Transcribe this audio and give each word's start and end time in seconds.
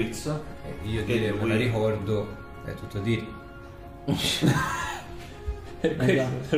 Quindi 0.00 0.08
andiamo 0.08 0.08
da 0.08 0.08
Drizz. 0.08 0.26
E 0.26 0.88
io 0.88 1.04
Che 1.04 1.12
dire, 1.12 1.32
me 1.32 1.38
la 1.38 1.44
lui- 1.54 1.56
ricordo, 1.64 2.36
è 2.64 2.74
tutto 2.74 2.98
a 2.98 3.00
dire. 3.00 3.26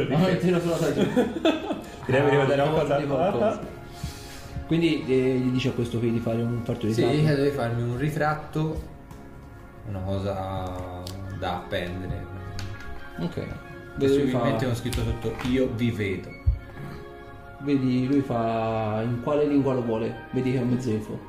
Ma 0.09 0.34
tiro 0.37 0.61
sulla 0.61 0.77
saggio. 0.77 1.01
Ti 2.05 2.11
devi 2.11 2.30
ricordare 2.30 2.61
Ah, 2.62 2.69
qualcosa? 2.69 2.97
di 2.98 3.07
qualcosa. 3.07 3.61
Quindi 4.66 5.05
eh, 5.07 5.37
gli 5.39 5.51
dice 5.51 5.69
a 5.69 5.73
questo 5.73 5.98
qui 5.98 6.11
di 6.11 6.19
fare 6.19 6.43
un 6.43 6.62
farto 6.65 6.87
di 6.87 6.93
Sì, 6.95 7.05
ritratto. 7.09 7.37
devi 7.37 7.51
farmi 7.55 7.83
un 7.83 7.97
ritratto, 7.98 8.83
una 9.88 10.01
cosa 10.01 11.02
da 11.38 11.56
appendere. 11.56 12.27
Ok. 13.20 13.34
Vedi 13.34 14.15
lui, 14.16 14.30
Possibilmente 14.30 14.65
fa, 14.65 14.70
ho 14.70 14.74
scritto 14.74 15.02
sotto 15.05 15.34
io 15.48 15.69
vi 15.74 15.91
vedo. 15.91 16.30
vedi 17.61 18.06
lui 18.06 18.20
fa 18.23 19.02
in 19.05 19.20
quale 19.23 19.47
lingua 19.47 19.74
lo 19.74 19.83
vuole? 19.83 20.27
Vedi 20.30 20.52
che 20.52 20.59
è 20.59 20.62
un 20.62 20.69
mezzefo. 20.70 21.20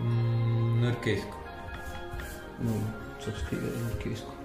Mm, 0.00 0.80
non 0.82 0.96
riesco. 1.02 1.36
Non 2.58 2.92
so 3.18 3.32
scrivere, 3.44 3.76
non 3.76 3.96
capisco. 3.96 4.36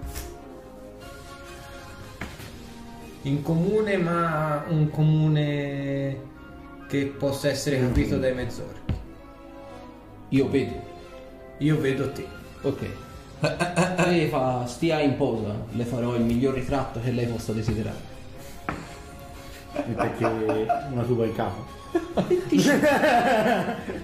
In 3.22 3.42
comune, 3.42 3.96
ma 3.96 4.64
un 4.68 4.90
comune 4.90 6.32
che 6.88 7.06
possa 7.06 7.48
essere 7.48 7.80
capito 7.80 8.18
dai 8.18 8.34
mezz'orchi. 8.34 8.94
Io 10.30 10.48
vedo. 10.48 10.82
Io 11.58 11.80
vedo 11.80 12.12
te. 12.12 12.26
Ok. 12.62 12.86
Lei 14.04 14.28
fa 14.28 14.66
stia 14.66 15.00
in 15.00 15.16
posa, 15.16 15.54
le 15.72 15.84
farò 15.84 16.14
il 16.14 16.22
miglior 16.22 16.54
ritratto 16.54 17.00
che 17.00 17.10
lei 17.10 17.26
possa 17.26 17.52
desiderare. 17.52 18.12
Perché 19.72 20.24
una 20.24 21.02
tuba 21.02 21.24
in 21.24 21.34
capo. 21.34 21.66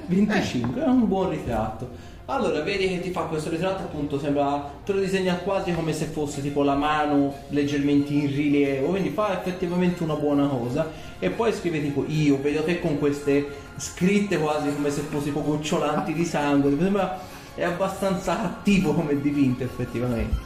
25, 0.07 0.83
è 0.83 0.87
un 0.87 1.09
buon 1.09 1.31
ritratto. 1.31 1.89
Allora, 2.31 2.63
vedi 2.63 2.87
che 2.87 3.01
ti 3.01 3.11
fa 3.11 3.23
questo 3.23 3.51
ritratto, 3.51 3.83
appunto, 3.83 4.17
sembra, 4.17 4.71
te 4.85 4.93
lo 4.93 5.01
disegna 5.01 5.35
quasi 5.39 5.73
come 5.73 5.93
se 5.93 6.05
fosse 6.05 6.41
tipo 6.41 6.63
la 6.63 6.77
mano 6.77 7.35
leggermente 7.49 8.13
in 8.13 8.29
rilievo, 8.29 8.91
quindi 8.91 9.09
fa 9.09 9.37
effettivamente 9.37 10.05
una 10.05 10.15
buona 10.15 10.47
cosa. 10.47 10.89
E 11.19 11.31
poi 11.31 11.53
scrive 11.53 11.83
tipo, 11.83 12.05
io 12.07 12.41
vedo 12.41 12.63
te 12.63 12.79
con 12.79 13.01
queste 13.01 13.49
scritte 13.77 14.39
quasi 14.39 14.73
come 14.73 14.91
se 14.91 15.01
fossi 15.01 15.25
tipo 15.25 15.43
gocciolanti 15.43 16.13
di 16.13 16.25
sangue, 16.25 16.71
mi 16.71 16.81
sembra, 16.81 17.19
è 17.57 17.65
abbastanza 17.65 18.37
cattivo 18.37 18.93
come 18.93 19.21
dipinto 19.21 19.65
effettivamente. 19.65 20.39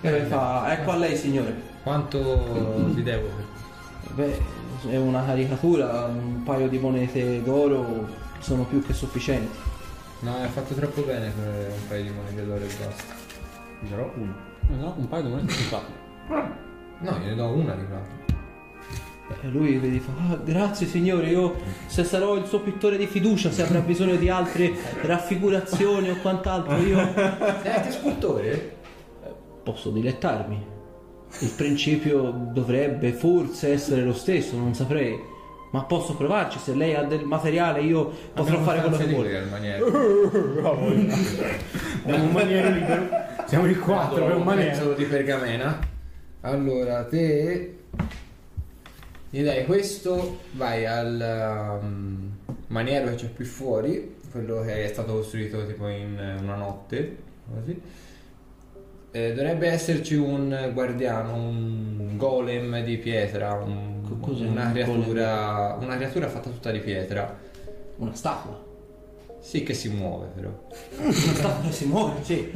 E 0.00 0.22
fa, 0.22 0.72
ecco 0.72 0.92
a 0.92 0.96
lei 0.96 1.18
signore. 1.18 1.54
Quanto 1.82 2.92
ti 2.94 3.02
devo 3.02 3.28
Beh, 4.14 4.40
è 4.88 4.96
una 4.96 5.22
caricatura, 5.22 6.06
un 6.06 6.42
paio 6.44 6.66
di 6.66 6.78
monete 6.78 7.42
d'oro 7.42 8.08
sono 8.38 8.62
più 8.62 8.82
che 8.82 8.94
sufficienti. 8.94 9.67
No, 10.20 10.34
hai 10.34 10.48
fatto 10.48 10.74
troppo 10.74 11.02
bene 11.02 11.30
per 11.30 11.72
un 11.80 11.88
paio 11.88 12.02
di 12.02 12.10
monete 12.10 12.44
d'oro 12.44 12.64
e 12.64 12.66
basta. 12.66 13.14
Gli 13.80 13.88
darò 13.88 14.10
uno. 14.16 14.34
No, 14.68 14.94
un 14.96 15.08
paio 15.08 15.22
di 15.22 15.28
monete 15.28 15.46
di 15.54 15.62
fatto. 15.62 15.92
No, 17.00 17.18
gliene 17.18 17.34
do 17.36 17.48
una 17.50 17.74
di 17.74 17.84
platino. 17.84 18.16
E 19.42 19.48
lui 19.48 19.76
vedi 19.78 20.00
fa, 20.00 20.12
"Ah, 20.30 20.36
grazie 20.36 20.86
signore, 20.86 21.28
io 21.28 21.56
se 21.86 22.02
sarò 22.02 22.34
il 22.36 22.46
suo 22.46 22.60
pittore 22.60 22.96
di 22.96 23.06
fiducia, 23.06 23.50
se 23.50 23.62
avrà 23.62 23.80
bisogno 23.80 24.16
di 24.16 24.28
altre 24.30 24.72
raffigurazioni 25.02 26.08
o 26.10 26.16
quant'altro, 26.16 26.76
io 26.78 26.96
Sei 27.62 27.72
anche 27.72 27.90
scultore? 27.92 28.76
posso 29.62 29.90
dilettarmi. 29.90 30.76
Il 31.40 31.50
principio 31.54 32.30
dovrebbe 32.52 33.12
forse 33.12 33.70
essere 33.72 34.02
lo 34.02 34.14
stesso, 34.14 34.56
non 34.56 34.74
saprei. 34.74 35.20
Ma 35.70 35.82
posso 35.84 36.14
provarci, 36.14 36.58
se 36.58 36.74
lei 36.74 36.94
ha 36.94 37.02
del 37.02 37.24
materiale 37.24 37.82
io 37.82 38.10
potrò 38.32 38.58
fare 38.60 38.80
quello 38.80 38.96
che 38.96 39.06
vuole. 39.06 39.36
al 39.36 39.48
maniero. 39.48 39.86
Abbiamo 42.04 42.24
un 42.24 42.32
maniero 42.32 42.70
libero. 42.70 43.08
Siamo 43.46 43.66
in 43.66 43.78
quattro 43.78 44.24
per 44.24 44.36
un 44.36 44.42
maniero. 44.42 44.94
di 44.94 45.04
pergamena. 45.04 45.78
Allora, 46.40 47.04
te 47.04 47.76
gli 49.30 49.42
dai 49.42 49.66
questo, 49.66 50.40
vai 50.52 50.86
al 50.86 51.80
um, 51.82 52.30
maniero 52.68 53.08
che 53.10 53.14
c'è 53.16 53.34
qui 53.34 53.44
fuori, 53.44 54.16
quello 54.30 54.62
che 54.62 54.84
è 54.84 54.88
stato 54.88 55.12
costruito 55.14 55.66
tipo 55.66 55.86
in 55.88 56.38
una 56.40 56.54
notte, 56.54 57.16
così. 57.54 57.80
Eh, 59.10 59.32
dovrebbe 59.34 59.68
esserci 59.68 60.14
un 60.14 60.70
guardiano, 60.74 61.34
un 61.34 62.16
golem 62.16 62.82
di 62.84 62.96
pietra, 62.98 63.54
un- 63.54 63.96
una, 64.20 64.64
un 64.66 64.70
creatura, 64.72 65.76
una 65.80 65.96
creatura 65.96 66.28
fatta 66.28 66.50
tutta 66.50 66.70
di 66.70 66.80
pietra. 66.80 67.36
Una 67.96 68.14
statua. 68.14 68.64
Sì, 69.40 69.62
che 69.62 69.72
si 69.74 69.88
muove 69.88 70.26
però. 70.34 70.50
Una 70.98 71.12
statua 71.12 71.60
che 71.66 71.72
si 71.72 71.86
muove, 71.86 72.22
sì. 72.22 72.50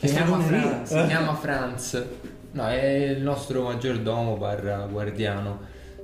Si 0.00 0.06
chiama. 0.12 0.38
Franz, 0.40 0.88
si 1.00 1.06
chiama 1.06 1.34
Franz. 1.34 2.04
No, 2.52 2.66
è 2.68 2.84
il 2.84 3.22
nostro 3.22 3.62
maggiordomo 3.62 4.36
barra 4.36 4.86
guardiano. 4.90 5.60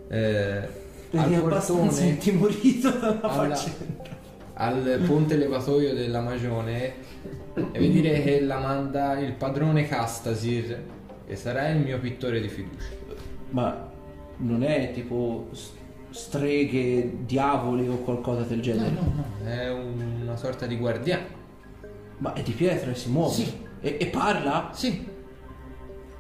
Eh, 0.08 0.78
Vedi, 1.10 1.34
è 1.34 1.36
abbastanza 1.36 2.02
intimorito 2.04 2.90
dalla 2.90 3.20
alla- 3.20 3.54
faccenda. 3.54 4.18
Al 4.60 5.02
ponte 5.06 5.36
levatoio 5.36 5.94
della 5.94 6.20
Magione, 6.20 6.92
devi 7.54 7.90
dire 7.90 8.22
che 8.22 8.40
la 8.42 8.58
manda 8.58 9.18
il 9.18 9.32
padrone 9.32 9.86
Castasir, 9.88 10.78
che 11.26 11.36
sarà 11.36 11.68
il 11.70 11.78
mio 11.80 11.98
pittore 11.98 12.40
di 12.42 12.48
fiducia. 12.48 12.88
Ma 13.50 13.88
non 14.36 14.62
è 14.62 14.90
tipo 14.92 15.48
streghe, 16.10 17.24
diavoli 17.24 17.88
o 17.88 17.96
qualcosa 17.98 18.42
del 18.42 18.60
genere? 18.60 18.96
È 19.44 19.70
un- 19.70 20.20
una 20.22 20.36
sorta 20.36 20.66
di 20.66 20.76
guardiano. 20.76 21.38
Ma 22.18 22.34
è 22.34 22.42
di 22.42 22.52
pietra 22.52 22.90
e 22.90 22.94
si 22.94 23.08
muove? 23.10 23.32
Sì. 23.34 23.50
E, 23.80 23.96
e 23.98 24.06
parla? 24.06 24.70
Sì, 24.74 25.08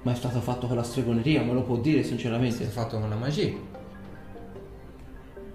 Ma 0.02 0.12
è 0.12 0.14
stato 0.14 0.40
fatto 0.40 0.66
con 0.66 0.76
la 0.76 0.82
stregoneria, 0.82 1.42
me 1.42 1.52
lo 1.52 1.60
può 1.62 1.76
dire 1.76 2.00
è 2.00 2.02
sinceramente. 2.04 2.64
fatto 2.64 2.98
con 2.98 3.10
la 3.10 3.16
magia. 3.16 3.52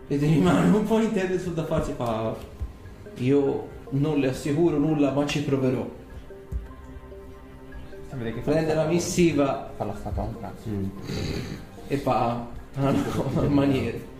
E 0.07 0.17
rimane 0.17 0.69
un 0.78 0.84
po' 0.84 1.00
intende 1.00 1.40
sul 1.40 1.53
da 1.56 1.66
farsi 1.66 1.94
fa. 1.94 2.53
Io 3.18 3.68
non 3.90 4.20
le 4.20 4.30
assicuro 4.30 4.78
nulla, 4.78 5.12
ma 5.12 5.26
ci 5.26 5.44
proverò. 5.44 5.90
Sapete 8.09 8.34
che 8.34 8.42
fa 8.42 8.52
Prende 8.52 8.74
la 8.74 8.86
missiva 8.86 9.72
fa 9.76 9.84
la 9.84 9.96
statua 9.96 10.24
a 10.24 10.26
un 10.26 10.40
cazzo. 10.40 10.70
e 11.88 11.98
fa 11.98 12.48
a 12.76 13.48
maniere. 13.48 14.14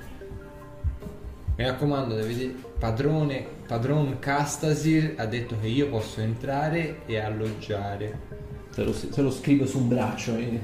Mi 1.58 1.64
raccomando, 1.64 2.16
devi 2.16 2.36
dire, 2.36 2.54
padrone, 2.78 3.46
padron 3.66 4.20
Castasir 4.20 5.14
ha 5.18 5.26
detto 5.26 5.56
che 5.60 5.68
io 5.68 5.88
posso 5.88 6.20
entrare 6.20 7.06
e 7.06 7.18
alloggiare. 7.18 8.44
Se 8.72 8.84
lo, 8.84 8.92
se 8.92 9.22
lo 9.22 9.32
scrive 9.32 9.66
su 9.66 9.78
un 9.78 9.88
braccio 9.88 10.36
eh, 10.36 10.60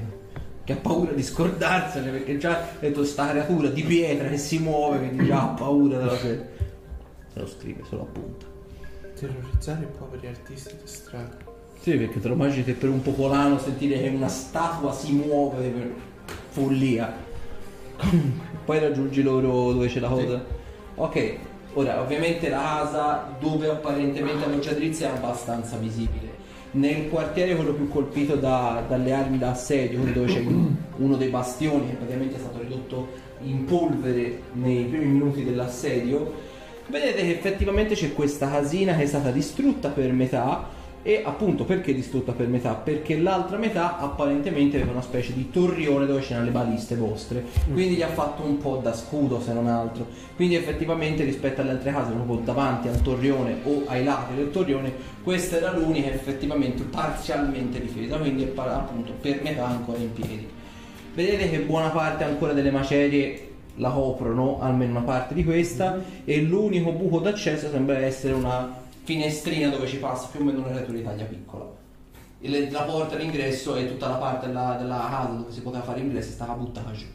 che 0.64 0.74
ha 0.74 0.76
paura 0.76 1.12
di 1.12 1.22
scordarsene 1.22 2.10
perché 2.10 2.36
già 2.36 2.58
ha 2.58 2.66
detto 2.78 3.04
sta 3.04 3.30
creatura 3.30 3.68
di 3.68 3.82
pietra 3.82 4.28
che 4.28 4.36
si 4.36 4.58
muove 4.58 4.98
quindi 4.98 5.24
già 5.24 5.44
ha 5.44 5.54
paura 5.54 5.96
della 5.96 6.14
sua 6.16 6.36
se 7.32 7.40
lo 7.40 7.46
scrive 7.46 7.82
se 7.88 7.96
lo 7.96 8.02
appunta 8.02 8.46
Terrorizzare 9.18 9.84
i 9.84 9.88
poveri 9.98 10.26
artisti 10.26 10.74
di 10.74 10.86
strada. 10.86 11.36
sì 11.80 11.96
perché 11.96 12.20
te 12.20 12.28
lo 12.28 12.34
immagini 12.34 12.64
che 12.64 12.72
per 12.72 12.88
un 12.88 13.02
popolano 13.02 13.58
sentire 13.58 14.00
che 14.00 14.08
una 14.08 14.28
statua 14.28 14.92
si 14.92 15.12
muove 15.12 15.68
per 15.68 15.94
follia. 16.48 17.12
Poi 18.64 18.78
raggiungi 18.78 19.22
loro 19.22 19.72
dove 19.72 19.86
c'è 19.86 20.00
la 20.00 20.08
cosa. 20.08 20.44
Ok 20.96 21.36
ora 21.74 22.00
ovviamente 22.00 22.48
la 22.48 22.58
casa 22.58 23.34
dove 23.38 23.68
apparentemente 23.68 24.74
Drizzt 24.74 25.02
è 25.02 25.06
abbastanza 25.06 25.76
visibile. 25.76 26.40
Nel 26.72 27.08
quartiere 27.08 27.54
quello 27.54 27.74
più 27.74 27.88
colpito 27.88 28.34
da- 28.36 28.82
dalle 28.88 29.12
armi 29.12 29.38
da 29.38 29.50
assedio 29.50 30.00
dove 30.12 30.26
c'è 30.26 30.40
uno 30.96 31.16
dei 31.16 31.28
bastioni 31.28 31.88
che 31.88 31.94
praticamente 31.94 32.36
è 32.36 32.38
stato 32.38 32.58
ridotto 32.58 33.08
in 33.42 33.64
polvere 33.64 34.40
nei 34.52 34.84
primi 34.84 35.06
minuti 35.06 35.44
dell'assedio 35.44 36.50
vedete 36.92 37.22
che 37.22 37.30
effettivamente 37.30 37.94
c'è 37.94 38.12
questa 38.12 38.50
casina 38.50 38.94
che 38.94 39.04
è 39.04 39.06
stata 39.06 39.30
distrutta 39.30 39.88
per 39.88 40.12
metà 40.12 40.80
e 41.04 41.22
appunto 41.24 41.64
perché 41.64 41.94
distrutta 41.94 42.32
per 42.32 42.46
metà? 42.46 42.74
Perché 42.74 43.18
l'altra 43.18 43.56
metà 43.56 43.98
apparentemente 43.98 44.76
aveva 44.76 44.92
una 44.92 45.00
specie 45.00 45.32
di 45.32 45.50
torrione 45.50 46.06
dove 46.06 46.20
c'erano 46.20 46.44
le 46.44 46.52
baliste 46.52 46.94
vostre, 46.94 47.44
quindi 47.72 47.96
gli 47.96 48.02
ha 48.02 48.08
fatto 48.08 48.44
un 48.44 48.58
po' 48.58 48.76
da 48.76 48.92
scudo 48.92 49.40
se 49.40 49.52
non 49.52 49.66
altro. 49.66 50.06
Quindi 50.36 50.54
effettivamente 50.54 51.24
rispetto 51.24 51.62
alle 51.62 51.70
altre 51.70 51.90
case 51.90 52.12
proprio 52.12 52.36
davanti 52.36 52.86
al 52.86 53.00
torrione 53.00 53.56
o 53.64 53.82
ai 53.86 54.04
lati 54.04 54.34
del 54.34 54.50
torrione, 54.50 54.92
questa 55.24 55.56
era 55.56 55.72
l'unica 55.72 56.10
effettivamente 56.10 56.84
parzialmente 56.84 57.80
difesa, 57.80 58.18
quindi 58.18 58.44
è 58.44 58.52
appunto 58.54 59.12
per 59.18 59.40
metà 59.42 59.66
ancora 59.66 59.98
in 59.98 60.12
piedi. 60.12 60.46
Vedete 61.14 61.50
che 61.50 61.58
buona 61.60 61.88
parte 61.88 62.22
ancora 62.22 62.52
delle 62.52 62.70
macerie 62.70 63.51
la 63.76 63.90
coprono, 63.90 64.60
almeno 64.60 64.92
una 64.98 65.00
parte 65.06 65.34
di 65.34 65.44
questa, 65.44 65.98
e 66.24 66.42
l'unico 66.42 66.92
buco 66.92 67.18
d'accesso 67.20 67.70
sembra 67.70 67.98
essere 67.98 68.34
una 68.34 68.80
finestrina 69.04 69.68
dove 69.70 69.86
ci 69.86 69.96
passa 69.98 70.28
più 70.30 70.40
o 70.40 70.44
meno 70.44 70.58
una 70.60 70.68
creatura 70.68 70.98
di 70.98 71.04
taglia 71.04 71.24
piccola. 71.24 71.70
Il- 72.40 72.70
la 72.70 72.82
porta 72.82 73.16
d'ingresso 73.16 73.76
e 73.76 73.86
tutta 73.88 74.08
la 74.08 74.16
parte 74.16 74.46
della, 74.46 74.76
della 74.78 75.06
casa 75.10 75.28
dove 75.28 75.52
si 75.52 75.60
poteva 75.62 75.84
fare 75.84 76.00
ingresso 76.00 76.30
stava 76.32 76.54
buttata 76.54 76.90
giù. 76.92 77.06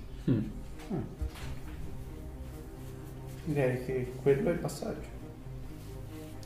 Direi 3.45 3.85
che 3.85 4.11
quello 4.21 4.49
è 4.49 4.53
il 4.53 4.59
passaggio. 4.59 5.15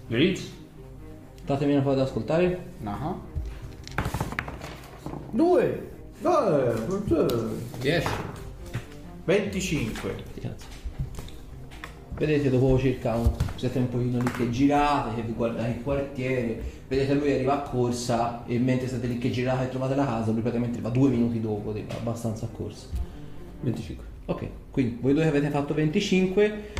Drizzt? 0.07 0.51
Datemi 1.45 1.73
una 1.73 1.81
foto 1.81 1.99
ad 2.01 2.07
ascoltare. 2.07 2.63
No. 2.79 3.21
Due. 5.31 5.89
Due. 6.19 6.73
10. 7.79 8.07
25. 9.31 10.15
Grazie. 10.35 10.79
Vedete 12.17 12.49
dopo 12.49 12.77
circa 12.77 13.15
un, 13.15 13.31
siete 13.55 13.79
un 13.79 13.89
pochino 13.89 14.19
lì 14.19 14.29
che 14.31 14.49
girate, 14.49 15.15
che 15.15 15.21
vi 15.21 15.31
guardate 15.31 15.69
il 15.69 15.81
quartiere, 15.81 16.61
vedete 16.87 17.13
lui 17.13 17.31
arriva 17.31 17.63
a 17.63 17.69
corsa 17.69 18.43
e 18.45 18.59
mentre 18.59 18.87
siete 18.87 19.07
lì 19.07 19.17
che 19.17 19.31
girate 19.31 19.63
e 19.65 19.69
trovate 19.69 19.95
la 19.95 20.05
casa, 20.05 20.31
lui 20.31 20.41
praticamente 20.41 20.77
arriva 20.77 20.89
due 20.89 21.09
minuti 21.09 21.39
dopo, 21.39 21.71
tipo, 21.73 21.95
abbastanza 21.95 22.45
a 22.45 22.49
corsa. 22.49 22.87
25. 23.61 24.05
Ok, 24.25 24.47
quindi 24.69 24.97
voi 25.01 25.13
due 25.13 25.23
che 25.23 25.29
avete 25.29 25.49
fatto 25.49 25.73
25, 25.73 26.73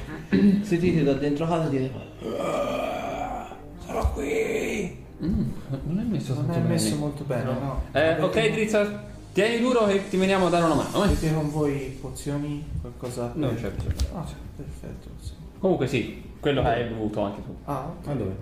sentite 0.62 1.02
da 1.04 1.14
dentro 1.14 1.48
casa 1.48 1.68
e 1.68 1.70
dite 1.70 1.92
"Ah, 2.40 3.56
Sono 3.86 4.12
qui! 4.14 5.00
Mm, 5.24 5.50
non 5.86 6.00
è 6.00 6.04
messo 6.04 6.34
Non 6.36 6.52
è 6.52 6.60
messo 6.60 6.96
molto 6.98 7.24
bene, 7.24 7.44
no? 7.44 7.82
Eh, 7.94 8.22
ok, 8.22 8.52
Drizza, 8.52 9.04
tieni 9.34 9.60
duro 9.60 9.86
che 9.88 10.10
ti 10.10 10.18
veniamo 10.18 10.48
a 10.48 10.50
dare 10.50 10.66
una 10.66 10.76
mano. 10.76 11.04
eh? 11.04 11.08
Avete 11.08 11.34
con 11.34 11.50
voi 11.50 11.98
pozioni? 12.02 12.64
Qualcosa? 12.82 13.32
Non 13.36 13.56
c'è 13.56 13.70
bisogno. 13.72 14.18
Ah, 14.18 14.26
perfetto. 14.56 15.10
sì. 15.22 15.32
Comunque 15.60 15.88
sì, 15.88 16.22
quello 16.40 16.62
che 16.62 16.68
hai 16.68 16.84
bevuto 16.86 17.22
anche 17.22 17.42
tu. 17.44 17.56
Ah, 17.66 17.92
ok. 18.00 18.06
Ma 18.08 18.14
dove? 18.14 18.36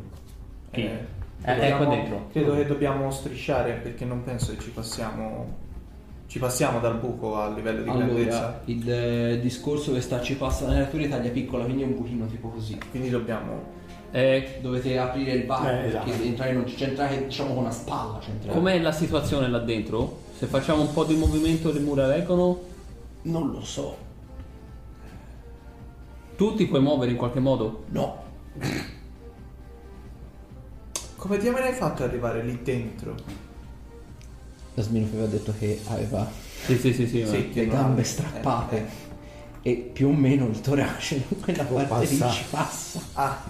Chi? 0.72 0.82
Eh, 0.82 1.18
Eh, 1.44 1.60
è 1.60 1.76
qua 1.78 1.86
dentro. 1.86 2.28
Credo 2.32 2.56
che 2.56 2.66
dobbiamo 2.66 3.10
strisciare 3.12 3.74
perché 3.82 4.06
non 4.06 4.24
penso 4.24 4.52
che 4.56 4.62
ci 4.62 4.70
passiamo. 4.72 5.68
Ci 6.28 6.38
passiamo 6.38 6.80
dal 6.80 6.98
buco 6.98 7.38
a 7.38 7.50
livello 7.50 7.82
di 7.82 7.90
Allora, 7.90 8.06
grandezza. 8.06 8.62
il 8.66 8.92
eh, 8.92 9.40
discorso 9.42 9.92
che 9.94 10.02
sta 10.02 10.22
ci 10.22 10.36
passa 10.36 10.68
nella 10.68 10.82
natura 10.82 11.04
è 11.04 11.10
taglia 11.10 11.32
piccola, 11.32 11.64
quindi 11.64 11.82
è 11.82 11.86
un 11.86 11.96
buchino 11.96 12.28
tipo 12.28 12.50
così. 12.50 12.78
Quindi 12.92 13.10
dobbiamo. 13.10 13.78
Eh, 14.12 14.60
Dovete 14.62 14.98
aprire 14.98 15.32
il 15.32 15.44
bar 15.46 15.74
Eh, 15.74 15.88
esatto. 15.88 16.10
perché 16.10 16.26
entrare 16.26 16.52
non 16.54 16.68
ci 16.68 16.84
entrate 16.84 17.26
diciamo 17.26 17.50
con 17.54 17.64
una 17.64 17.72
spalla. 17.72 18.20
C'è 18.20 18.30
entrare. 18.30 18.58
com'è 18.58 18.80
la 18.80 18.92
situazione 18.92 19.48
là 19.50 19.60
dentro? 19.60 20.28
Se 20.40 20.46
facciamo 20.46 20.84
un 20.84 20.94
po' 20.94 21.04
di 21.04 21.16
movimento 21.16 21.70
le 21.70 21.82
mura 21.82 22.08
reggono? 22.08 22.62
Non 23.24 23.52
lo 23.52 23.62
so. 23.62 23.98
Tu 26.38 26.56
ti 26.56 26.66
puoi 26.66 26.80
muovere 26.80 27.12
in 27.12 27.18
qualche 27.18 27.42
modo? 27.42 27.84
No. 27.90 28.24
Come 31.18 31.38
diamine 31.40 31.66
hai 31.66 31.74
fatto 31.74 32.04
ad 32.04 32.10
arrivare 32.10 32.42
lì 32.42 32.58
dentro? 32.64 33.16
Yasmin 34.76 35.10
aveva 35.12 35.26
detto 35.26 35.54
che 35.60 35.82
aveva 35.88 36.26
Sì, 36.64 36.78
sì, 36.78 36.94
sì, 36.94 37.06
sì. 37.06 37.26
Sì, 37.28 37.54
le 37.54 37.68
gambe 37.68 38.06
strappate 38.06 38.88
eh, 39.62 39.72
e 39.72 39.76
più 39.76 40.08
o 40.08 40.14
meno 40.14 40.48
il 40.48 40.62
torace 40.62 41.16
in 41.16 41.42
quella 41.42 41.66
parte 41.66 42.06
lì 42.06 42.32
ci 42.32 42.46
passa. 42.50 43.02
Ah, 43.12 43.44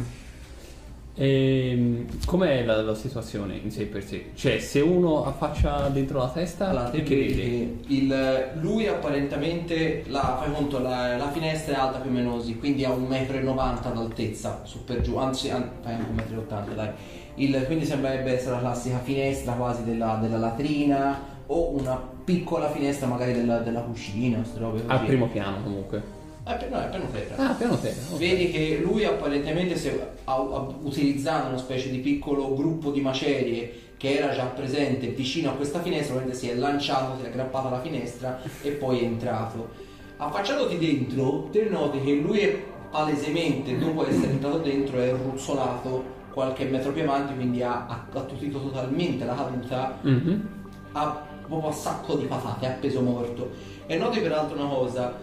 Ehm, 1.21 2.05
com'è 2.25 2.63
la, 2.63 2.81
la 2.81 2.95
situazione 2.95 3.59
in 3.61 3.69
sé 3.71 3.83
per 3.87 4.05
sé? 4.05 4.27
Cioè, 4.35 4.59
se 4.59 4.79
uno 4.79 5.25
affaccia 5.25 5.89
dentro 5.89 6.19
la 6.19 6.29
testa, 6.29 6.69
Allora, 6.69 6.89
te 6.91 7.01
vede? 7.01 7.75
il, 7.87 8.51
lui 8.61 8.87
apparentemente, 8.87 10.05
la, 10.07 10.37
fai 10.41 10.53
conto, 10.53 10.79
la, 10.79 11.17
la 11.17 11.29
finestra 11.29 11.75
è 11.75 11.77
alta 11.77 11.99
più 11.99 12.09
o 12.09 12.13
meno 12.13 12.31
così, 12.31 12.57
quindi 12.57 12.85
ha 12.85 12.91
1,90 12.91 13.43
m 13.43 13.93
d'altezza, 13.95 14.61
su 14.63 14.85
per 14.85 15.01
giù, 15.01 15.17
anzi, 15.17 15.49
an- 15.49 15.69
fai 15.81 15.95
anche 15.95 16.09
1,80 16.09 16.69
m, 16.71 16.75
dai. 16.75 16.89
Il- 17.35 17.63
quindi 17.65 17.83
sembrerebbe 17.83 18.31
essere 18.37 18.51
la 18.51 18.59
classica 18.59 18.99
finestra 18.99 19.51
quasi 19.53 19.83
della, 19.83 20.17
della 20.21 20.37
latrina 20.37 21.37
o 21.47 21.71
una 21.71 22.01
piccola 22.23 22.69
finestra 22.71 23.07
magari 23.07 23.33
della, 23.33 23.57
della 23.59 23.81
cucina. 23.81 24.41
Al 24.87 25.05
primo 25.05 25.27
piano 25.27 25.63
comunque. 25.63 26.18
Per- 26.57 26.69
no, 26.69 26.81
è 26.81 26.89
piano 26.89 27.05
terra. 27.11 27.49
Ah, 27.49 27.53
piano 27.53 27.77
terra. 27.79 28.01
ok. 28.11 28.17
Vedi 28.17 28.51
che 28.51 28.79
lui 28.83 29.05
apparentemente 29.05 29.75
se- 29.75 29.99
ha- 30.23 30.33
ha- 30.33 30.67
utilizzando 30.81 31.49
una 31.49 31.57
specie 31.57 31.89
di 31.89 31.97
piccolo 31.99 32.53
gruppo 32.55 32.91
di 32.91 33.01
macerie 33.01 33.87
che 33.97 34.15
era 34.17 34.33
già 34.33 34.45
presente 34.45 35.07
vicino 35.07 35.49
a 35.49 35.53
questa 35.53 35.81
finestra, 35.81 36.13
ovviamente 36.15 36.37
si 36.39 36.49
è 36.49 36.55
lanciato, 36.55 37.17
si 37.19 37.25
è 37.25 37.27
aggrappato 37.29 37.67
alla 37.67 37.81
finestra 37.81 38.39
e 38.61 38.69
poi 38.71 38.99
è 38.99 39.03
entrato. 39.03 39.69
Affacciandoti 40.17 40.77
dentro, 40.77 41.47
te 41.51 41.67
noti 41.69 42.01
che 42.01 42.13
lui 42.13 42.39
è 42.39 42.57
palesemente, 42.89 43.77
dopo 43.77 44.07
essere 44.07 44.31
entrato 44.31 44.57
dentro, 44.59 44.99
è 44.99 45.11
ruzzolato 45.11 46.17
qualche 46.31 46.65
metro 46.65 46.91
più 46.91 47.03
avanti, 47.03 47.33
quindi 47.35 47.61
ha 47.61 47.85
attutito 48.13 48.59
totalmente 48.61 49.25
la 49.25 49.35
caduta 49.35 49.97
Mhm. 50.01 50.47
ha 50.93 51.25
proprio 51.47 51.69
a 51.69 51.73
sacco 51.73 52.15
di 52.15 52.25
patate, 52.25 52.65
è 52.65 52.69
appeso 52.69 53.01
morto. 53.01 53.49
E 53.85 53.97
noti 53.97 54.19
peraltro 54.19 54.57
una 54.57 54.67
cosa, 54.67 55.13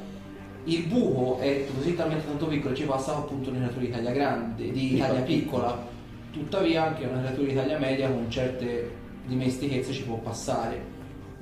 il 0.66 0.86
buco 0.86 1.38
è 1.40 1.64
così 1.74 1.94
talmente 1.94 2.26
tanto 2.26 2.46
piccolo 2.46 2.74
che 2.74 2.80
ci 2.80 2.86
passa 2.86 3.16
appunto 3.16 3.50
una 3.50 3.58
creatura 3.58 3.84
di 3.84 3.90
taglia 3.90 4.10
grande, 4.10 4.70
di 4.72 4.96
taglia 4.98 5.20
piccola, 5.20 5.86
tuttavia 6.32 6.86
anche 6.86 7.04
una 7.04 7.20
creatura 7.20 7.46
di 7.48 7.54
taglia 7.54 7.78
media 7.78 8.08
con 8.08 8.28
certe 8.28 8.90
dimestichezze 9.26 9.92
ci 9.92 10.02
può 10.02 10.16
passare. 10.16 10.94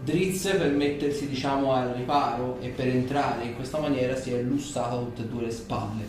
Drizze 0.03 0.57
per 0.57 0.73
mettersi 0.73 1.29
diciamo 1.29 1.73
al 1.73 1.95
riparo 1.95 2.59
e 2.61 2.69
per 2.69 2.89
entrare 2.89 3.45
in 3.45 3.55
questa 3.55 3.79
maniera 3.79 4.15
si 4.17 4.33
è 4.33 4.43
lussata 4.43 4.97
tutte 4.97 5.23
e 5.23 5.27
due 5.27 5.43
le 5.43 5.51
spalle 5.51 6.05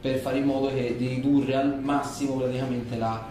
per 0.00 0.18
fare 0.18 0.38
in 0.38 0.44
modo 0.44 0.68
che 0.68 0.94
di 0.96 1.08
ridurre 1.08 1.56
al 1.56 1.80
massimo 1.80 2.36
praticamente 2.36 2.96
la, 2.96 3.24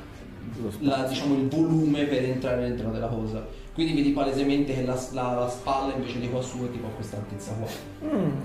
la- 0.79 1.03
diciamo, 1.07 1.35
il 1.35 1.47
volume 1.47 2.03
per 2.05 2.23
entrare 2.23 2.65
all'interno 2.65 2.91
della 2.91 3.07
cosa. 3.07 3.45
Quindi 3.73 3.93
vedi 3.93 4.09
palesemente 4.11 4.73
che 4.73 4.83
la, 4.83 4.99
la- 5.13 5.33
la 5.33 5.49
spalla 5.49 5.93
invece 5.93 6.19
di 6.19 6.29
qua 6.29 6.41
su 6.41 6.57
è 6.65 6.71
tipo 6.71 6.87
a 6.87 6.89
questa 6.89 7.15
altezza 7.15 7.53
qua. 7.53 7.69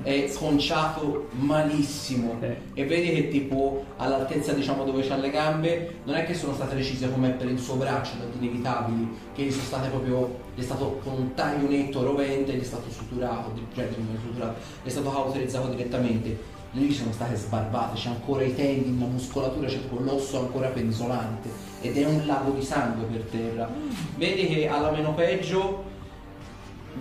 È 0.02 0.28
sconciato 0.28 1.28
malissimo. 1.30 2.32
Ok. 2.32 2.56
E 2.74 2.84
vedi 2.86 3.10
che 3.10 3.28
tipo 3.28 3.84
all'altezza 3.96 4.52
diciamo 4.52 4.84
dove 4.84 5.02
c'ha 5.06 5.16
le 5.16 5.30
gambe 5.30 5.96
non 6.04 6.14
è 6.14 6.24
che 6.24 6.34
sono 6.34 6.54
state 6.54 6.76
recise 6.76 7.10
come 7.10 7.30
per 7.30 7.48
il 7.48 7.58
suo 7.58 7.74
braccio 7.74 8.12
da 8.18 8.24
inevitabili, 8.38 9.08
che 9.34 9.42
gli 9.42 9.50
sono 9.50 9.64
state 9.64 9.88
proprio. 9.88 10.38
gli 10.54 10.60
è 10.60 10.64
stato 10.64 11.00
con 11.02 11.14
un 11.14 11.34
taglio 11.34 11.68
netto 11.68 12.04
rovente, 12.04 12.52
gli 12.54 12.60
è 12.60 12.64
stato 12.64 12.88
suturato, 12.88 13.52
cioè 13.74 13.88
non 13.96 14.18
suturato, 14.22 14.58
gli 14.82 14.86
è 14.86 14.90
stato 14.90 15.10
cauterizzato 15.10 15.68
direttamente. 15.68 16.54
Lì 16.76 16.92
sono 16.92 17.10
state 17.10 17.36
sbarbate, 17.36 17.98
c'è 17.98 18.08
ancora 18.08 18.42
i 18.44 18.54
tendini, 18.54 19.00
la 19.00 19.06
muscolatura, 19.06 19.66
c'è 19.66 19.78
proprio 19.78 20.12
l'osso 20.12 20.40
ancora 20.40 20.68
penzolante 20.68 21.48
ed 21.80 21.96
è 21.96 22.04
un 22.04 22.26
lago 22.26 22.50
di 22.50 22.62
sangue 22.62 23.06
per 23.06 23.22
terra. 23.30 23.66
Vedi 24.16 24.46
che 24.46 24.68
alla 24.68 24.90
meno 24.90 25.14
peggio 25.14 25.84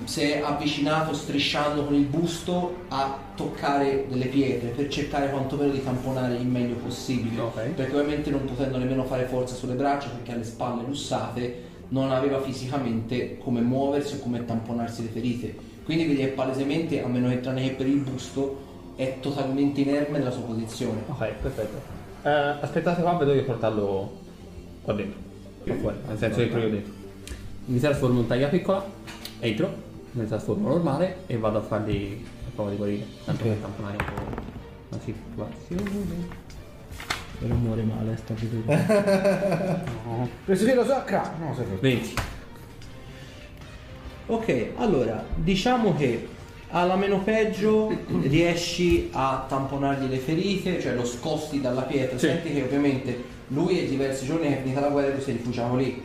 si 0.05 0.22
è 0.22 0.41
avvicinato 0.41 1.13
strisciando 1.13 1.84
con 1.84 1.94
il 1.94 2.05
busto 2.05 2.84
a 2.88 3.20
toccare 3.36 4.05
delle 4.08 4.27
pietre 4.27 4.70
per 4.70 4.88
cercare 4.88 5.29
quantomeno 5.29 5.74
di 5.74 5.84
tamponare 5.84 6.36
il 6.36 6.48
meglio 6.48 6.75
possibile. 6.75 7.41
Ok. 7.41 7.62
Perché 7.72 7.98
ovviamente 7.98 8.29
non 8.29 8.46
potendo 8.46 8.77
nemmeno 8.77 9.03
fare 9.03 9.25
forza 9.25 9.55
sulle 9.55 9.74
braccia 9.74 10.08
perché 10.08 10.32
ha 10.32 10.36
le 10.36 10.46
spalle 10.46 10.84
lussate, 10.88 11.63
non 11.89 12.12
aveva 12.12 12.41
fisicamente 12.41 13.38
come 13.39 13.60
muoversi 13.60 14.15
o 14.15 14.20
come 14.20 14.46
tamponarsi 14.46 15.01
le 15.01 15.10
ferite. 15.10 15.53
Quindi 15.84 16.05
vedi 16.05 16.22
che 16.22 16.27
palesemente, 16.27 17.03
a 17.03 17.08
meno 17.08 17.27
che 17.27 17.41
tranne 17.41 17.62
che 17.62 17.72
per 17.72 17.88
il 17.88 17.98
busto, 17.98 18.64
è 18.95 19.17
totalmente 19.19 19.81
inerme 19.81 20.17
nella 20.17 20.31
sua 20.31 20.43
posizione. 20.43 21.03
Ok, 21.07 21.31
perfetto. 21.41 21.81
Eh, 22.23 22.29
aspettate 22.29 23.01
qua, 23.01 23.13
vedo 23.17 23.33
di 23.33 23.41
portarlo 23.41 24.19
qua 24.81 24.93
dentro. 24.93 25.19
Qua 25.63 25.75
fuori, 25.75 25.97
nel 26.07 26.17
senso 26.17 26.41
entro 26.41 26.59
io 26.59 26.69
dentro. 26.69 26.93
Mi 27.65 27.79
trasformo 27.79 28.19
in 28.21 28.27
taglia 28.27 28.47
piccola, 28.47 28.85
entro, 29.39 29.73
mi 30.11 30.25
trasformo 30.25 30.69
normale 30.69 31.17
e 31.27 31.37
vado 31.37 31.57
a 31.57 31.61
fargli 31.61 32.23
la 32.23 32.49
prova 32.53 32.69
di 32.69 32.75
guarire. 32.77 33.05
Tanto 33.25 33.43
per 33.43 33.57
tamponare 33.57 33.97
un 33.97 34.05
po' 34.05 34.41
la 34.89 34.99
situazione. 34.99 36.43
Però 37.39 37.53
muore 37.53 37.83
male, 37.83 38.15
sta 38.15 38.33
vedendo. 38.33 38.71
Preso 40.45 40.65
che 40.65 40.73
lo 40.73 40.85
so, 40.85 41.03
cra. 41.03 41.33
No, 41.37 41.53
sei 41.53 41.65
20. 41.79 42.13
Ok, 44.27 44.71
allora, 44.77 45.23
diciamo 45.35 45.95
che 45.95 46.27
alla 46.75 46.98
meno 46.98 47.22
peggio 47.22 47.89
riesci 48.24 49.10
a 49.13 49.46
tamponargli 49.48 50.10
le 50.10 50.17
ferite, 50.17 50.82
cioè 50.82 50.94
lo 50.94 51.05
scosti 51.05 51.62
dalla 51.62 51.84
pietra. 51.84 52.17
Sì. 52.17 52.27
Senti 52.27 52.53
che 52.53 52.63
ovviamente 52.63 53.24
lui 53.50 53.79
è 53.79 53.86
diversi 53.88 54.25
giorni 54.25 54.48
che 54.48 54.58
è 54.58 54.62
finita 54.62 54.82
la 54.82 54.89
guerra 54.89 55.08
e 55.08 55.13
lui 55.13 55.22
si 55.22 55.29
è 55.29 55.34
rifugiato 55.34 55.75
lì. 55.77 56.03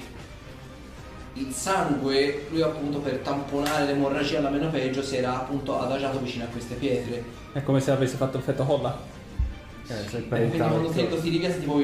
Il 1.35 1.53
sangue, 1.53 2.47
lui 2.51 2.63
appunto 2.63 2.99
per 2.99 3.17
tamponare 3.17 3.87
l'emorragia 3.87 4.39
alla 4.39 4.51
meno 4.51 4.71
peggio 4.71 5.03
si 5.03 5.17
era 5.17 5.37
appunto 5.41 5.81
adagiato 5.81 6.21
vicino 6.21 6.45
a 6.45 6.49
queste 6.49 6.75
pietre. 6.75 7.25
È 7.53 7.63
come 7.65 7.81
se 7.81 7.91
avesse 7.91 8.17
fatto 8.17 8.39
effetto 8.39 8.65
colla. 8.65 8.97
Eh, 9.89 10.09
sei 10.09 10.23
E 10.23 10.29
quindi 10.29 10.57
quando 10.57 10.89
parentato. 10.89 11.21
ti 11.21 11.31
ripiazzi 11.31 11.59
tipo 11.59 11.81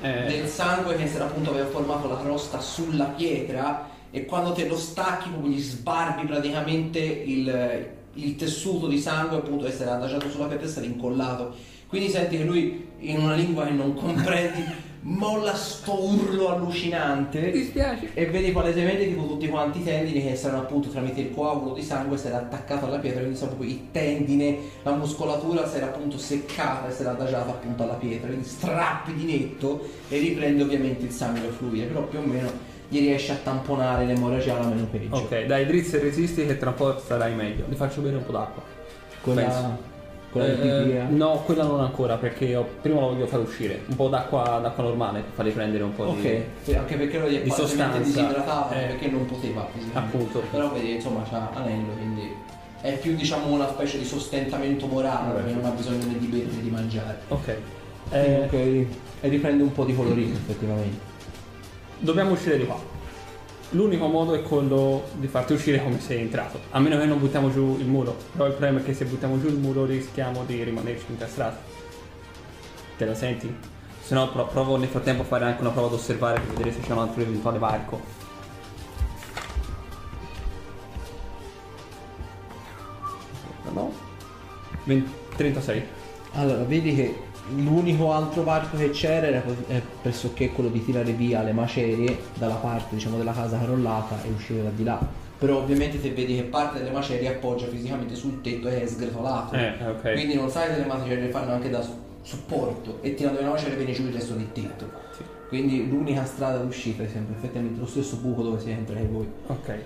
Eh, 0.00 0.26
del 0.26 0.46
sangue 0.48 0.96
che 0.96 1.06
si 1.08 1.16
era 1.16 1.24
appunto 1.26 1.50
aveva 1.50 1.66
formato 1.66 2.08
la 2.08 2.18
crosta 2.18 2.60
sulla 2.60 3.04
pietra 3.04 3.88
e 4.14 4.24
quando 4.26 4.52
te 4.52 4.68
lo 4.68 4.76
stacchi 4.76 5.28
proprio 5.28 5.50
gli 5.50 5.60
sbarbi 5.60 6.24
praticamente 6.24 7.00
il, 7.00 7.88
il 8.14 8.36
tessuto 8.36 8.86
di 8.86 9.00
sangue 9.00 9.38
appunto 9.38 9.66
essere 9.66 9.90
adagiato 9.90 10.30
sulla 10.30 10.46
pietra 10.46 10.64
e 10.64 10.68
essere 10.68 10.86
incollato 10.86 11.52
quindi 11.88 12.08
senti 12.08 12.36
che 12.36 12.44
lui 12.44 12.86
in 13.00 13.18
una 13.18 13.34
lingua 13.34 13.64
che 13.64 13.72
non 13.72 13.92
comprendi 13.94 14.64
molla 15.04 15.54
sto 15.54 16.02
urlo 16.02 16.48
allucinante. 16.48 17.50
dispiace. 17.50 18.10
E 18.14 18.26
vedi 18.26 18.52
palesemente 18.52 19.06
tipo 19.06 19.26
tutti 19.26 19.48
quanti 19.48 19.80
i 19.80 19.84
tendini 19.84 20.22
che 20.22 20.34
saranno 20.34 20.62
appunto 20.62 20.88
tramite 20.88 21.20
il 21.20 21.34
coagulo 21.34 21.74
di 21.74 21.82
sangue 21.82 22.16
si 22.16 22.28
era 22.28 22.38
attaccato 22.38 22.86
alla 22.86 22.98
pietra, 22.98 23.20
quindi 23.20 23.36
sono 23.36 23.50
proprio 23.50 23.70
i 23.70 23.88
tendine, 23.90 24.58
la 24.82 24.94
muscolatura 24.94 25.68
si 25.68 25.76
era 25.76 25.86
appunto 25.86 26.16
seccata 26.16 26.88
e 26.88 26.92
si 26.92 27.02
era 27.02 27.10
adagiata 27.10 27.50
appunto 27.50 27.82
alla 27.82 27.94
pietra, 27.94 28.28
quindi 28.28 28.46
strappi 28.46 29.14
di 29.14 29.24
netto 29.24 29.86
e 30.08 30.18
riprende 30.18 30.62
ovviamente 30.62 31.04
il 31.04 31.10
sangue 31.10 31.48
a 31.48 31.52
fluire, 31.52 31.86
però 31.86 32.04
più 32.04 32.20
o 32.20 32.22
meno 32.22 32.72
gli 32.88 32.98
riesce 32.98 33.32
a 33.32 33.36
tamponare 33.42 34.04
l'emorragia 34.06 34.56
alla 34.56 34.66
meno 34.68 34.86
peggio. 34.86 35.16
Ok, 35.16 35.46
dai, 35.46 35.66
drizz 35.66 35.94
e 35.94 35.98
resisti 35.98 36.46
che 36.46 36.58
tra 36.58 36.70
un 36.70 36.76
po' 36.76 36.98
starai 36.98 37.34
meglio. 37.34 37.64
Ti 37.68 37.74
faccio 37.74 38.00
bere 38.00 38.16
un 38.16 38.24
po' 38.24 38.32
d'acqua. 38.32 38.62
Quella, 39.22 39.42
Penso. 39.42 39.78
quella 40.30 40.46
di 40.54 40.68
Eh, 40.68 40.82
pipì, 40.82 40.96
eh? 40.96 41.02
no, 41.08 41.42
quella 41.44 41.64
non 41.64 41.80
ancora 41.80 42.16
perché 42.16 42.54
ho- 42.54 42.68
prima 42.82 43.00
lo 43.00 43.06
voglio 43.08 43.26
far 43.26 43.40
uscire. 43.40 43.80
Un 43.88 43.96
po' 43.96 44.08
d'acqua, 44.08 44.58
d'acqua 44.62 44.84
normale 44.84 45.20
per 45.20 45.30
fargli 45.34 45.50
prendere 45.50 45.82
un 45.82 45.94
po' 45.94 46.04
Ok, 46.04 46.20
di. 46.20 46.42
sì, 46.62 46.74
anche 46.74 46.96
perché 46.96 47.18
lo 47.18 47.28
di 47.28 47.42
di 47.42 47.50
sostanza. 47.50 47.98
disidratava 47.98 48.70
Eh. 48.70 48.86
perché 48.88 49.08
non 49.08 49.24
poteva 49.26 49.66
fisicamente. 49.72 49.98
Appunto. 50.16 50.42
Però 50.50 50.70
vedi, 50.72 50.92
insomma, 50.94 51.22
c'ha 51.28 51.50
anello, 51.54 51.92
quindi 51.96 52.30
è 52.82 52.98
più 52.98 53.14
diciamo 53.16 53.46
una 53.48 53.66
specie 53.68 53.98
di 53.98 54.04
sostentamento 54.04 54.86
morale, 54.86 55.28
Vabbè, 55.28 55.40
perché 55.40 55.54
non 55.54 55.64
ha 55.64 55.70
bisogno 55.70 56.04
né 56.04 56.18
di 56.18 56.26
bere 56.26 56.44
né 56.54 56.60
di 56.62 56.70
mangiare. 56.70 57.18
Ok. 57.28 57.56
Eh, 58.10 58.40
ok, 58.44 58.52
e 58.52 58.88
riprende 59.22 59.62
un 59.62 59.72
po' 59.72 59.84
di 59.84 59.94
colorino 59.96 60.34
effettivamente. 60.34 61.12
Dobbiamo 62.04 62.32
uscire 62.32 62.58
di 62.58 62.66
qua. 62.66 62.78
L'unico 63.70 64.08
modo 64.08 64.34
è 64.34 64.42
quello 64.42 65.04
di 65.14 65.26
farti 65.26 65.54
uscire 65.54 65.82
come 65.82 65.98
sei 66.00 66.20
entrato. 66.20 66.60
A 66.72 66.78
meno 66.78 66.98
che 66.98 67.06
non 67.06 67.18
buttiamo 67.18 67.50
giù 67.50 67.78
il 67.78 67.86
muro. 67.86 68.14
Però 68.32 68.44
il 68.44 68.50
problema 68.52 68.80
è 68.80 68.84
che 68.84 68.92
se 68.92 69.06
buttiamo 69.06 69.40
giù 69.40 69.46
il 69.46 69.56
muro 69.56 69.86
rischiamo 69.86 70.44
di 70.44 70.62
rimanerci 70.62 71.06
incastrati. 71.08 71.56
Te 72.98 73.06
la 73.06 73.14
senti? 73.14 73.56
Se 74.02 74.12
no 74.12 74.30
pro- 74.30 74.48
provo 74.48 74.76
nel 74.76 74.90
frattempo 74.90 75.22
a 75.22 75.24
fare 75.24 75.46
anche 75.46 75.62
una 75.62 75.70
prova 75.70 75.86
ad 75.86 75.94
osservare 75.94 76.40
per 76.40 76.54
vedere 76.56 76.74
se 76.74 76.80
c'è 76.80 76.92
un 76.92 76.98
altro 76.98 77.22
eventuale 77.22 77.58
varco. 77.58 78.00
No? 83.72 83.92
20 84.84 85.10
36. 85.36 85.82
Allora, 86.32 86.64
vedi 86.64 86.94
che 86.94 87.18
l'unico 87.48 88.12
altro 88.12 88.42
varco 88.42 88.76
che 88.76 88.90
c'era 88.90 89.26
era 89.26 89.42
è 89.66 89.82
pressoché 90.02 90.50
quello 90.50 90.70
di 90.70 90.84
tirare 90.84 91.12
via 91.12 91.42
le 91.42 91.52
macerie 91.52 92.18
dalla 92.34 92.54
parte 92.54 92.94
diciamo 92.94 93.18
della 93.18 93.32
casa 93.32 93.58
crollata 93.58 94.22
e 94.24 94.28
uscire 94.30 94.62
da 94.62 94.70
di 94.70 94.84
là. 94.84 94.98
Però 95.36 95.58
ovviamente 95.58 96.00
se 96.00 96.10
vedi 96.12 96.36
che 96.36 96.42
parte 96.44 96.78
delle 96.78 96.90
macerie 96.90 97.28
appoggia 97.28 97.66
fisicamente 97.66 98.14
sul 98.14 98.40
tetto 98.40 98.68
e 98.68 98.82
è 98.82 98.86
sgretolato. 98.86 99.54
Eh, 99.54 99.74
ok. 99.86 100.12
Quindi 100.12 100.34
non 100.34 100.48
sai 100.48 100.72
se 100.72 100.80
le 100.80 100.86
macerie 100.86 101.28
fanno 101.28 101.52
anche 101.52 101.68
da 101.68 101.82
su- 101.82 101.98
supporto 102.22 102.98
e 103.02 103.14
tirando 103.14 103.40
le 103.40 103.48
macerie 103.48 103.76
viene 103.76 103.92
giù 103.92 104.04
il 104.04 104.14
resto 104.14 104.34
del 104.34 104.50
tetto. 104.52 104.88
Sì. 105.14 105.22
Quindi 105.48 105.88
l'unica 105.88 106.24
strada 106.24 106.58
d'uscita 106.58 107.02
è 107.02 107.08
sempre 107.08 107.34
effettivamente 107.36 107.78
lo 107.78 107.86
stesso 107.86 108.16
buco 108.16 108.42
dove 108.42 108.58
siete 108.58 108.78
entrati 108.78 109.06
voi. 109.06 109.28
Ok. 109.48 109.78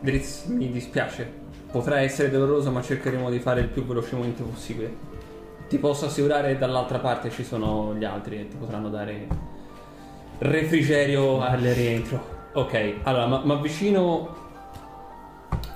Drizz, 0.00 0.44
mi 0.46 0.70
dispiace. 0.70 1.42
Potrà 1.70 2.00
essere 2.00 2.30
doloroso, 2.30 2.70
ma 2.70 2.80
cercheremo 2.80 3.30
di 3.30 3.40
fare 3.40 3.60
il 3.60 3.68
più 3.68 3.84
velocemente 3.84 4.42
possibile. 4.42 5.13
Ti 5.74 5.80
posso 5.80 6.06
assicurare 6.06 6.52
che 6.52 6.58
dall'altra 6.58 7.00
parte 7.00 7.32
ci 7.32 7.42
sono 7.42 7.96
gli 7.96 8.04
altri 8.04 8.38
e 8.38 8.46
ti 8.48 8.54
potranno 8.54 8.88
dare 8.90 9.26
refrigerio 10.38 11.40
al 11.40 11.58
rientro. 11.58 12.48
Ok, 12.52 12.98
allora 13.02 13.40
mi 13.42 13.50
avvicino. 13.50 14.36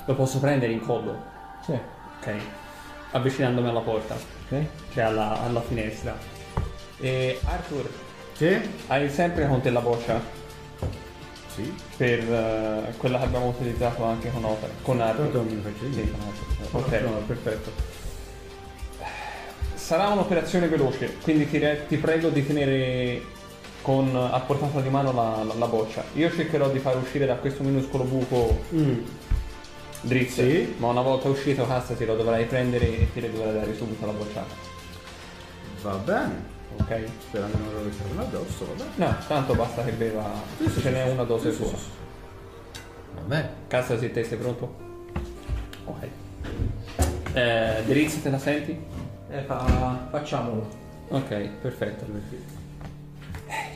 Lo 0.04 0.14
posso 0.14 0.38
prendere 0.38 0.70
in 0.70 0.78
collo? 0.78 1.20
Sì. 1.64 1.72
Ok. 1.72 2.32
Avvicinandomi 3.10 3.68
alla 3.68 3.80
porta, 3.80 4.14
Ok. 4.14 4.64
cioè 4.92 5.02
alla, 5.02 5.42
alla 5.42 5.62
finestra. 5.62 6.16
E 7.00 7.40
Arthur, 7.44 7.90
Sì? 8.34 8.56
hai 8.86 9.10
sempre 9.10 9.48
con 9.48 9.60
te 9.60 9.70
la 9.70 9.80
boccia? 9.80 10.20
Sì. 11.48 11.74
Per 11.96 12.20
eh, 12.20 12.94
quella 12.98 13.18
che 13.18 13.24
abbiamo 13.24 13.48
utilizzato 13.48 14.04
anche 14.04 14.30
con, 14.30 14.44
Otter, 14.44 14.70
con 14.82 15.00
Arthur. 15.00 15.24
Tanto 15.24 15.42
mi 15.42 15.60
faccio 15.60 15.92
Sì, 15.92 16.08
con 16.08 16.80
Otter. 16.80 17.04
Ok, 17.04 17.26
perfetto. 17.26 17.97
Sarà 19.88 20.08
un'operazione 20.08 20.68
veloce, 20.68 21.16
quindi 21.22 21.48
ti, 21.48 21.56
re- 21.56 21.86
ti 21.88 21.96
prego 21.96 22.28
di 22.28 22.46
tenere 22.46 23.22
con, 23.80 24.14
a 24.14 24.38
portata 24.40 24.82
di 24.82 24.90
mano 24.90 25.12
la, 25.14 25.42
la- 25.42 25.54
la 25.54 25.66
boccia. 25.66 26.04
Io 26.12 26.30
cercherò 26.30 26.68
di 26.68 26.78
far 26.78 26.98
uscire 26.98 27.24
da 27.24 27.36
questo 27.36 27.62
minuscolo 27.62 28.04
buco 28.04 28.64
Mm. 28.74 28.98
drizz, 30.02 30.34
Sì. 30.34 30.74
ma 30.76 30.88
una 30.88 31.00
volta 31.00 31.28
uscito 31.28 31.66
cassa 31.66 31.94
te 31.94 32.04
lo 32.04 32.16
dovrai 32.16 32.44
prendere 32.44 32.84
e 32.98 33.08
ti 33.14 33.30
dovrai 33.30 33.54
dare 33.54 33.74
subito 33.74 34.04
la 34.04 34.12
bocciata. 34.12 34.54
Va 35.80 35.94
bene. 35.94 36.34
Ok? 36.80 37.02
Sperando 37.22 37.56
non 37.56 37.72
rovesciarmi 37.72 38.18
addosso, 38.18 38.66
va 38.66 38.84
bene. 38.84 38.90
No, 38.96 39.16
tanto 39.26 39.54
basta 39.54 39.82
che 39.84 39.92
beva. 39.92 40.22
Ce 40.82 40.90
n'è 40.90 41.04
una 41.10 41.22
dose 41.24 41.50
Sì, 41.50 41.56
sì, 41.56 41.64
sola. 41.64 41.78
sì. 41.78 41.84
Va 43.14 43.20
bene. 43.22 43.50
Cassa 43.68 43.98
se 43.98 44.10
te 44.10 44.22
sei 44.22 44.36
pronto? 44.36 44.74
Ok. 45.86 46.08
Eh, 47.32 47.82
Drizz 47.86 48.20
te 48.20 48.28
la 48.28 48.38
senti? 48.38 48.78
Eh, 49.30 49.42
fa- 49.42 50.06
facciamolo. 50.10 50.66
Ok, 51.08 51.48
perfetto. 51.60 52.04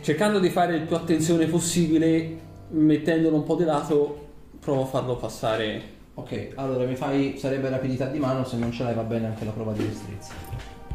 Cercando 0.00 0.38
di 0.38 0.50
fare 0.50 0.76
il 0.76 0.82
più 0.82 0.96
attenzione 0.96 1.46
possibile, 1.46 2.38
mettendolo 2.70 3.36
un 3.36 3.44
po' 3.44 3.56
di 3.56 3.64
lato, 3.64 4.28
provo 4.60 4.82
a 4.82 4.86
farlo 4.86 5.16
passare. 5.16 6.00
Ok, 6.14 6.52
allora 6.56 6.84
mi 6.84 6.96
fai. 6.96 7.38
sarebbe 7.38 7.68
rapidità 7.68 8.06
di 8.06 8.18
mano, 8.18 8.44
se 8.44 8.56
non 8.56 8.70
ce 8.70 8.82
l'hai 8.82 8.94
va 8.94 9.02
bene 9.02 9.26
anche 9.26 9.44
la 9.44 9.52
prova 9.52 9.72
di 9.72 9.86
destrezza. 9.86 10.34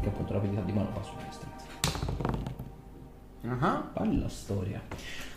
Che 0.00 0.06
appunto 0.06 0.32
rapidità 0.32 0.60
di 0.60 0.72
mano 0.72 0.90
fa 0.92 1.02
sulla 1.02 1.22
destrezza. 1.26 2.27
Ah. 3.46 3.88
Bella 3.96 4.28
storia. 4.28 4.80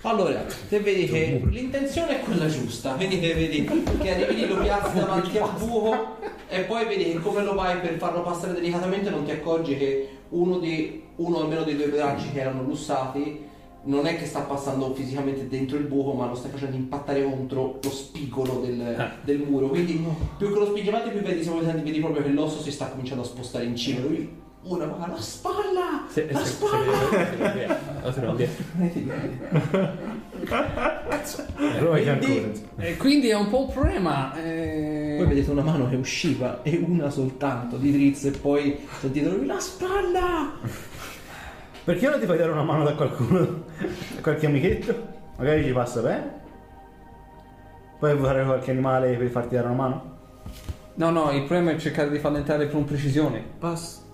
Allora, 0.01 0.43
te 0.67 0.79
vedi 0.79 1.05
che 1.05 1.41
l'intenzione 1.49 2.19
è 2.19 2.23
quella 2.23 2.47
giusta, 2.47 2.95
vedi 2.95 3.19
che 3.19 3.33
vedi 3.35 3.63
che 3.99 4.09
arrivi 4.09 4.41
lì, 4.41 4.47
lo 4.47 4.57
piazzi 4.57 4.95
davanti 4.95 5.37
al 5.37 5.51
buco 5.59 6.17
e 6.49 6.61
poi 6.61 6.85
vedi 6.85 7.03
che 7.11 7.19
come 7.19 7.43
lo 7.43 7.53
vai 7.53 7.79
per 7.79 7.97
farlo 7.97 8.23
passare 8.23 8.53
delicatamente 8.53 9.11
non 9.11 9.23
ti 9.23 9.31
accorgi 9.31 9.77
che 9.77 10.09
uno, 10.29 10.57
di, 10.57 11.03
uno 11.17 11.41
almeno 11.41 11.63
dei 11.63 11.75
due 11.75 11.89
bracci 11.89 12.31
che 12.31 12.39
erano 12.41 12.63
lussati 12.63 13.49
non 13.83 14.05
è 14.05 14.15
che 14.15 14.25
sta 14.25 14.41
passando 14.41 14.93
fisicamente 14.93 15.47
dentro 15.47 15.77
il 15.77 15.85
buco 15.85 16.13
ma 16.13 16.27
lo 16.27 16.35
stai 16.35 16.51
facendo 16.51 16.75
impattare 16.75 17.23
contro 17.23 17.79
lo 17.81 17.89
spigolo 17.89 18.59
del, 18.59 18.95
Ah. 18.97 19.11
del 19.21 19.39
muro 19.39 19.69
quindi 19.69 20.03
più 20.37 20.51
che 20.51 20.59
lo 20.59 20.67
spingi 20.67 20.89
avanti 20.89 21.09
più 21.09 21.21
vedi, 21.21 21.43
se 21.43 21.51
vedi 21.51 21.99
proprio 21.99 22.23
che 22.23 22.29
l'osso 22.29 22.61
si 22.61 22.71
sta 22.71 22.87
cominciando 22.87 23.23
a 23.23 23.25
spostare 23.25 23.65
in 23.65 23.75
cima 23.75 24.01
lui 24.01 24.40
una 24.63 24.85
va 24.85 25.05
alla 25.05 25.19
spalla 25.19 26.05
Se, 26.07 26.27
la 26.31 26.39
se, 26.39 26.45
spalla 26.45 26.91
se, 27.09 27.37
se, 27.37 28.11
se, 28.13 28.21
non. 28.21 28.35
Provaci 31.77 32.03
Quindi- 32.03 32.09
ancora. 32.09 32.51
E 32.77 32.97
quindi 32.97 33.29
è 33.29 33.35
un 33.35 33.49
po' 33.49 33.61
un 33.65 33.71
problema. 33.71 34.31
Poi 34.33 35.25
vedete 35.25 35.51
una 35.51 35.61
mano 35.63 35.89
che 35.89 35.95
usciva 35.95 36.61
e 36.63 36.83
una 36.85 37.09
soltanto 37.09 37.77
di 37.77 37.91
drizzo 37.91 38.27
e 38.27 38.31
poi 38.31 38.79
sentite 38.99 39.29
lui 39.29 39.45
la 39.45 39.59
spalla! 39.59 40.51
Perché 41.83 42.07
non 42.09 42.19
ti 42.19 42.25
fai 42.25 42.37
dare 42.37 42.51
una 42.51 42.63
mano 42.63 42.83
da 42.83 42.93
qualcuno? 42.93 43.63
Da 44.15 44.21
qualche 44.21 44.45
amichetto? 44.45 45.07
Magari 45.37 45.63
ci 45.63 45.71
passa 45.71 46.01
bene? 46.01 46.39
Poi 47.99 48.15
vuoi 48.15 48.27
fare 48.27 48.43
qualche 48.45 48.71
animale 48.71 49.15
per 49.15 49.27
farti 49.29 49.55
dare 49.55 49.67
una 49.67 49.75
mano? 49.75 50.17
No, 50.95 51.09
no, 51.09 51.31
il 51.31 51.43
problema 51.43 51.71
è 51.71 51.77
cercare 51.77 52.09
di 52.11 52.19
farlo 52.19 52.37
entrare 52.37 52.69
con 52.69 52.83
precisione. 52.83 53.43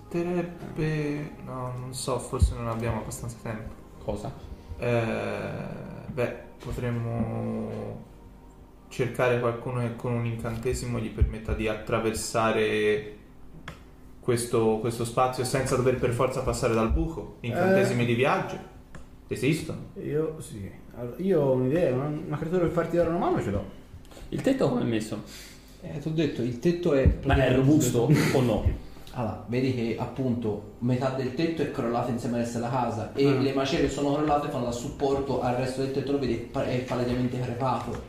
Basterebbe... 0.08 1.32
No, 1.44 1.72
non 1.78 1.92
so, 1.92 2.18
forse 2.18 2.54
non 2.54 2.68
abbiamo 2.68 3.00
abbastanza 3.00 3.36
tempo. 3.42 3.74
Cosa? 4.02 4.32
Eh, 4.78 6.06
beh, 6.06 6.34
potremmo 6.64 8.06
cercare 8.88 9.38
qualcuno 9.38 9.80
che 9.80 9.96
con 9.96 10.14
un 10.14 10.24
incantesimo 10.24 10.98
gli 10.98 11.10
permetta 11.10 11.52
di 11.52 11.68
attraversare 11.68 13.16
questo, 14.20 14.78
questo 14.78 15.04
spazio 15.04 15.44
senza 15.44 15.76
dover 15.76 15.98
per 15.98 16.12
forza 16.12 16.40
passare 16.40 16.72
dal 16.72 16.90
buco. 16.90 17.36
Incantesimi 17.40 18.06
di 18.06 18.14
viaggio 18.14 18.58
esistono. 19.28 19.90
Io 20.02 20.40
sì. 20.40 20.70
Allora, 20.96 21.16
io 21.18 21.40
ho 21.42 21.52
un'idea, 21.52 21.92
una, 21.92 22.06
una 22.06 22.36
creatura 22.38 22.62
per 22.62 22.72
farti 22.72 22.96
dare 22.96 23.10
una 23.10 23.18
mano 23.18 23.42
ce 23.42 23.50
l'ho. 23.50 23.64
Il 24.30 24.40
tetto 24.40 24.70
come 24.70 24.80
è 24.80 24.84
messo? 24.84 25.22
Eh, 25.82 25.98
ti 25.98 26.08
ho 26.08 26.12
detto, 26.12 26.40
il 26.40 26.58
tetto 26.58 26.94
è... 26.94 27.18
Ma 27.24 27.36
è 27.36 27.54
robusto 27.54 28.08
o 28.32 28.40
no? 28.40 28.86
Allora, 29.18 29.44
vedi 29.48 29.74
che 29.74 29.96
appunto 29.98 30.74
metà 30.78 31.08
del 31.10 31.34
tetto 31.34 31.62
è 31.62 31.72
crollato 31.72 32.12
insieme 32.12 32.36
al 32.36 32.42
resto 32.44 32.58
della 32.58 32.70
casa 32.70 33.10
e 33.14 33.26
Ah. 33.26 33.32
le 33.32 33.52
macerie 33.52 33.90
sono 33.90 34.12
crollate 34.14 34.48
fanno 34.48 34.66
da 34.66 34.70
supporto 34.70 35.40
al 35.40 35.56
resto 35.56 35.80
del 35.80 35.90
tetto, 35.90 36.12
lo 36.12 36.20
vedi, 36.20 36.48
è 36.52 36.78
palesemente 36.86 37.40
crepato. 37.40 38.00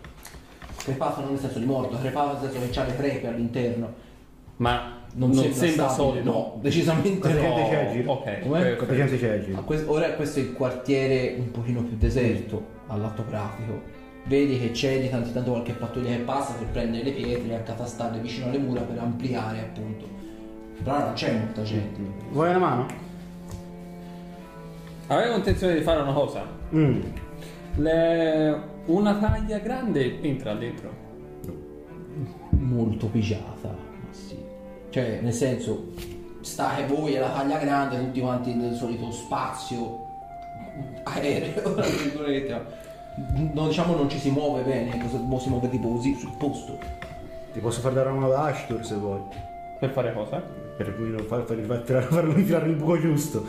Crepato 0.84 1.22
non 1.22 1.32
nel 1.32 1.40
senso 1.40 1.58
di 1.58 1.66
morto, 1.66 1.98
crepato 1.98 2.34
nel 2.34 2.42
senso 2.52 2.60
che 2.60 2.70
c'ha 2.72 2.84
le 2.86 2.96
crepe 2.96 3.28
all'interno. 3.28 3.94
Ma 4.58 4.98
Non, 5.16 5.32
non, 5.32 5.40
sembra, 5.40 5.58
sembra, 5.58 5.90
solido. 5.90 6.32
no, 6.32 6.58
decisamente 6.62 7.34
no. 7.34 7.92
giro? 7.92 8.12
Ok, 8.12 8.24
perfetto. 8.24 8.86
C'è 8.86 9.02
a 9.56 9.64
ora 9.88 10.12
questo 10.14 10.40
è 10.40 10.42
il 10.44 10.54
quartiere 10.54 11.36
un 11.40 11.50
pochino 11.50 11.82
più 11.82 11.98
deserto 11.98 12.64
all'atto 12.86 13.24
pratico. 13.24 13.82
Vedi 14.26 14.60
che 14.60 14.70
c'è 14.72 15.02
di 15.02 15.10
tanto 15.10 15.30
in 15.30 15.34
tanto 15.34 15.52
qualche 15.52 15.74
pattuglia 15.74 16.10
che 16.16 16.22
passa 16.22 16.54
per 16.54 16.68
prendere 16.68 17.04
le 17.06 17.12
pietre 17.14 17.50
e 17.52 17.56
accatastarle 17.56 18.20
vicino 18.20 18.46
alle 18.46 18.60
mura 18.60 18.82
per 18.82 19.00
ampliare 19.00 19.60
appunto. 19.62 20.19
Però 20.84 20.98
non 21.00 21.14
c'è 21.14 21.38
molta 21.38 21.62
gente. 21.64 22.00
Vuoi 22.32 22.50
una 22.50 22.58
mano? 22.58 22.86
Avevo 25.08 25.36
intenzione 25.38 25.74
di 25.76 25.82
fare 25.82 26.02
una 26.02 26.14
cosa. 26.14 26.44
Mm. 26.74 27.02
Le- 27.76 28.62
Una 28.86 29.16
taglia 29.16 29.60
grande 29.60 30.22
entra 30.22 30.54
dentro. 30.54 30.90
Molto 32.52 33.08
pigiata. 33.08 33.68
Ma 33.70 33.76
sì. 34.12 34.38
Cioè, 34.90 35.20
nel 35.22 35.34
senso, 35.34 35.92
state 36.42 36.86
voi 36.88 37.16
e 37.16 37.20
la 37.20 37.30
taglia 37.30 37.58
grande, 37.60 37.98
tutti 38.00 38.20
quanti 38.20 38.54
nel 38.54 38.74
solito 38.76 39.12
spazio 39.12 40.08
aereo, 41.04 41.74
tra 41.76 41.86
virgolette, 41.86 42.66
non, 43.54 43.68
diciamo 43.68 43.96
non 43.96 44.10
ci 44.10 44.18
si 44.18 44.30
muove 44.32 44.62
bene, 44.64 44.92
si 45.40 45.50
muove 45.50 45.70
tipo 45.70 45.90
così 45.90 46.16
sul 46.16 46.32
posto. 46.38 46.78
Ti 47.54 47.60
posso 47.60 47.82
far 47.82 47.94
dare 47.94 48.10
una 48.10 48.20
mano 48.20 48.32
da 48.32 48.44
Ashtur 48.46 48.86
se 48.86 48.96
vuoi. 48.96 49.22
Per 49.80 49.90
fare 49.92 50.14
cosa? 50.14 50.38
Per 50.78 50.96
cui 50.96 51.10
non 51.10 51.24
far, 51.26 51.44
far, 51.44 51.58
far, 51.58 51.80
tirare- 51.80 52.06
farlo 52.06 52.34
tirare 52.34 52.68
il 52.68 52.76
buco 52.76 53.00
giusto. 53.00 53.44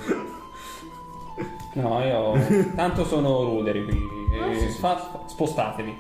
No, 1.75 2.03
io. 2.05 2.35
Tanto 2.75 3.05
sono 3.05 3.43
ruderi 3.45 3.85
qui. 3.85 3.99
Eh, 4.33 4.69
fa- 4.79 5.23
spostatevi. 5.27 5.93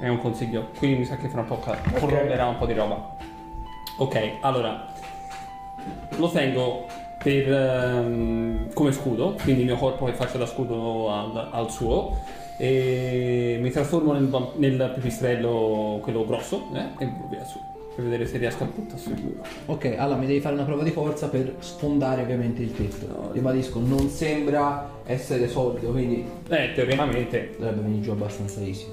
È 0.00 0.08
un 0.08 0.18
consiglio. 0.18 0.68
Qui 0.76 0.96
mi 0.96 1.04
sa 1.04 1.16
che 1.16 1.28
fra 1.28 1.40
un 1.40 1.46
po' 1.46 1.58
ca- 1.60 1.78
corroderà 1.98 2.46
un 2.46 2.58
po' 2.58 2.66
di 2.66 2.72
roba. 2.74 3.16
Ok, 3.98 4.38
allora. 4.40 4.92
Lo 6.16 6.28
tengo 6.30 6.86
per, 7.22 7.52
ehm, 7.52 8.72
come 8.72 8.92
scudo, 8.92 9.34
quindi 9.42 9.60
il 9.60 9.66
mio 9.66 9.76
corpo 9.76 10.06
che 10.06 10.12
faccio 10.14 10.38
da 10.38 10.46
scudo 10.46 11.10
al, 11.12 11.48
al 11.52 11.70
suo. 11.70 12.16
E 12.56 13.58
mi 13.60 13.70
trasformo 13.70 14.12
nel, 14.12 14.28
nel 14.56 14.92
pipistrello, 14.94 15.98
quello 16.02 16.24
grosso, 16.24 16.68
eh, 16.72 17.04
e 17.04 17.12
via 17.28 17.44
su. 17.44 17.58
Per 17.94 18.02
vedere 18.04 18.26
se 18.26 18.38
riesco 18.38 18.64
a 18.64 18.66
buttare 18.66 19.00
su 19.00 19.14
giù. 19.14 19.36
Ok, 19.66 19.94
allora 19.96 20.18
mi 20.18 20.26
devi 20.26 20.40
fare 20.40 20.54
una 20.56 20.64
prova 20.64 20.82
di 20.82 20.90
forza 20.90 21.28
per 21.28 21.54
sfondare 21.60 22.22
ovviamente 22.22 22.60
il 22.62 22.74
tetto. 22.74 23.30
Ribadisco, 23.32 23.78
non 23.78 24.08
sembra 24.08 24.90
essere 25.04 25.48
solido, 25.48 25.90
quindi 25.92 26.24
Eh, 26.48 26.72
teoricamente. 26.74 27.54
dovrebbe 27.56 27.82
venire 27.82 28.02
giù 28.02 28.10
abbastanza 28.10 28.60
easy. 28.62 28.86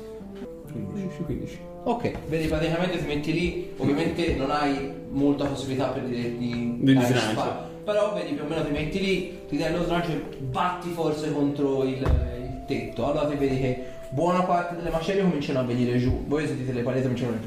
15, 0.71 1.23
15. 1.25 1.57
Ok, 1.83 2.11
vedi 2.27 2.47
praticamente 2.47 2.99
ti 2.99 3.05
metti 3.07 3.33
lì, 3.33 3.71
ovviamente 3.77 4.35
non 4.35 4.51
hai 4.51 4.93
molta 5.09 5.45
possibilità 5.45 5.87
per 5.87 6.03
dire 6.03 6.37
di, 6.37 6.77
Di 6.79 6.91
slancio. 6.93 7.69
però 7.83 8.13
vedi 8.13 8.33
più 8.33 8.43
o 8.43 8.47
meno 8.47 8.63
ti 8.63 8.71
metti 8.71 8.99
lì, 8.99 9.39
ti 9.49 9.57
dai 9.57 9.73
lo 9.73 9.83
slancio 9.83 10.11
e 10.11 10.21
batti 10.39 10.89
forse 10.89 11.33
contro 11.33 11.83
il, 11.85 11.97
il 11.97 12.63
tetto. 12.67 13.05
Allora 13.09 13.25
ti 13.27 13.35
vedi 13.35 13.59
che 13.59 13.83
buona 14.11 14.43
parte 14.43 14.75
delle 14.75 14.91
macerie 14.91 15.23
cominciano 15.23 15.57
a 15.59 15.63
venire 15.63 15.97
giù, 15.97 16.23
voi 16.27 16.45
sentite 16.45 16.71
le 16.71 16.83
pareti 16.83 17.01
cominciano 17.03 17.31
a 17.31 17.39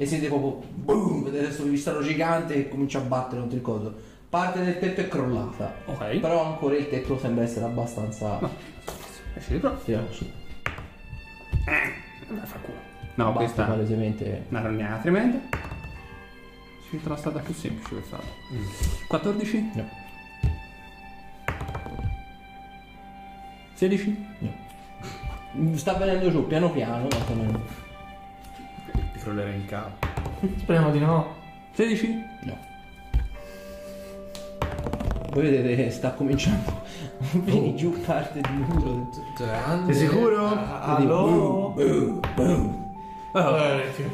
e 0.00 0.06
sentite 0.06 0.28
proprio 0.28 0.62
boom, 0.72 1.24
vedete 1.24 1.44
questo 1.44 1.64
pipistrello 1.64 2.02
gigante 2.02 2.54
che 2.54 2.68
comincia 2.70 2.98
a 2.98 3.02
battere 3.02 3.40
contro 3.40 3.56
il 3.58 3.62
coso. 3.62 3.94
Parte 4.30 4.62
del 4.64 4.78
tetto 4.78 5.00
è 5.02 5.08
crollata, 5.08 5.74
Ok. 5.84 6.20
però 6.20 6.42
ancora 6.44 6.74
il 6.76 6.88
tetto 6.88 7.18
sembra 7.18 7.44
essere 7.44 7.66
abbastanza 7.66 8.38
Esci 9.34 9.52
di 9.52 9.58
prova. 9.58 9.76
tirato 9.84 10.12
su. 10.12 10.24
Vabbè, 12.28 12.46
fa 12.46 12.58
culo. 12.60 12.78
No, 13.16 13.24
Basta 13.32 13.38
questa 13.40 13.64
palesemente 13.64 14.44
una 14.48 14.60
rognata 14.62 15.02
tremenda. 15.02 15.38
Scelta 16.86 17.08
la 17.10 17.16
strada 17.16 17.40
più 17.40 17.52
semplice 17.52 18.00
farlo. 18.00 18.30
14? 19.08 19.70
No. 19.74 19.88
16? 23.74 24.26
Sta 25.74 25.92
venendo 25.94 26.30
giù 26.30 26.46
piano 26.46 26.70
piano, 26.70 27.02
ma 27.02 27.10
sta 27.10 27.32
venendo. 27.34 27.88
Ti 29.30 29.36
crollerei 29.36 29.54
in 29.60 29.66
capo. 29.66 30.06
Speriamo 30.58 30.90
di 30.90 30.98
no. 30.98 31.34
16? 31.72 32.24
No. 32.42 32.56
Voi 35.32 35.42
vedete 35.44 35.76
che 35.76 35.90
sta 35.92 36.10
cominciando 36.14 36.68
a 37.20 37.24
venire 37.34 37.76
giù 37.76 37.92
parte 38.04 38.40
di 38.40 38.52
muro. 38.52 39.08
Sei 39.86 39.94
sicuro? 39.94 40.46
Ah, 40.46 40.96
Allo? 40.96 41.74
Eh, 41.76 42.18
che- 43.94 44.10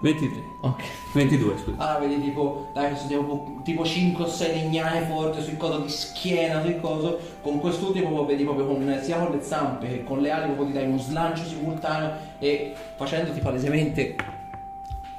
23. 0.00 0.42
Ok. 0.60 0.82
22, 1.14 1.54
scusa. 1.56 1.76
Allora 1.78 2.06
vedi 2.06 2.22
tipo, 2.22 2.68
dai, 2.74 2.90
questo 2.90 3.08
tipo, 3.08 3.60
tipo 3.64 3.84
5 3.84 4.24
o 4.24 4.28
6 4.28 4.54
legnate 4.54 5.06
forti 5.06 5.42
sui 5.42 5.56
coso 5.56 5.78
di 5.78 5.88
schiena, 5.88 6.62
sui 6.62 6.78
coso. 6.80 7.18
Con 7.42 7.58
quest'ultimo 7.60 8.24
vedi 8.26 8.44
proprio 8.44 8.66
con, 8.66 8.98
sia 9.02 9.18
con 9.18 9.34
le 9.34 9.42
zampe 9.42 9.88
che 9.88 10.04
con 10.04 10.20
le 10.20 10.30
ali 10.30 10.46
proprio 10.46 10.66
ti 10.66 10.72
dai 10.72 10.86
uno 10.86 10.98
slancio 10.98 11.44
simultaneo 11.44 12.12
e 12.38 12.74
facendoti 12.96 13.40
palesemente 13.40 14.16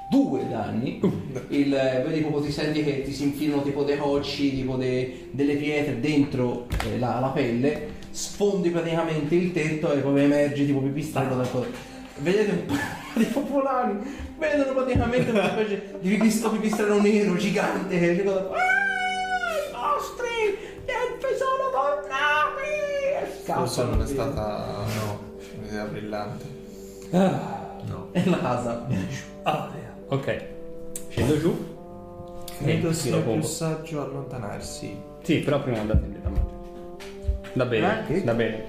due 0.10 0.48
danni. 0.48 1.00
Il, 1.50 1.70
vedi 2.06 2.20
proprio 2.22 2.42
ti 2.42 2.52
senti 2.52 2.84
che 2.84 3.02
ti 3.02 3.12
si 3.12 3.24
infilano 3.24 3.64
tipo 3.64 3.84
dei 3.84 3.98
cocci, 3.98 4.56
tipo 4.56 4.76
de- 4.76 5.30
delle 5.32 5.56
pietre 5.56 6.00
dentro 6.00 6.68
eh, 6.86 7.00
la, 7.00 7.20
la 7.20 7.30
pelle, 7.30 7.96
sfondi 8.12 8.70
praticamente 8.70 9.36
il 9.36 9.52
tetto 9.52 9.92
e 9.92 9.98
poi 10.00 10.24
emergi 10.24 10.66
tipo 10.66 10.80
pipistrello 10.80 11.36
dal 11.36 11.50
coso. 11.50 11.96
Vedete 12.20 12.52
un 12.52 12.66
po' 12.66 12.74
di 13.20 13.26
popolani, 13.26 14.00
vedono 14.38 14.74
praticamente 14.74 15.32
una 15.32 15.50
specie 15.50 15.98
di 16.00 16.10
pipistrello, 16.10 16.54
pipistrello 16.56 17.02
nero 17.02 17.36
gigante 17.36 18.00
che 18.00 18.16
dicono 18.16 18.38
"Ah, 18.52 19.68
i 19.68 19.72
nostri 19.72 20.58
elfi 20.86 21.36
sono 21.38 21.70
tornati! 21.72 22.66
E 23.22 23.26
Forse 23.44 23.74
scappano 23.76 23.96
non 23.96 24.02
è 24.06 24.08
stata 24.08 24.66
no, 24.96 25.20
un'idea 25.60 25.84
brillante. 25.86 26.46
No. 27.12 28.10
E 28.12 28.30
la 28.30 28.40
casa. 28.40 28.88
Ah, 29.44 29.70
ok. 30.08 30.46
Scendo 31.10 31.40
giù. 31.40 31.76
Credo 32.60 32.90
Eh, 32.90 32.94
sia 32.94 33.18
più 33.18 33.42
saggio 33.44 34.02
allontanarsi. 34.04 35.00
Sì, 35.22 35.40
però 35.40 35.62
prima 35.62 35.80
andate 35.80 36.06
in 36.06 36.22
da 36.22 36.30
mangiare. 36.30 36.56
Va 37.54 37.66
bene, 37.66 38.02
Eh? 38.02 38.06
Che? 38.08 38.24
va 38.24 38.34
bene. 38.34 38.66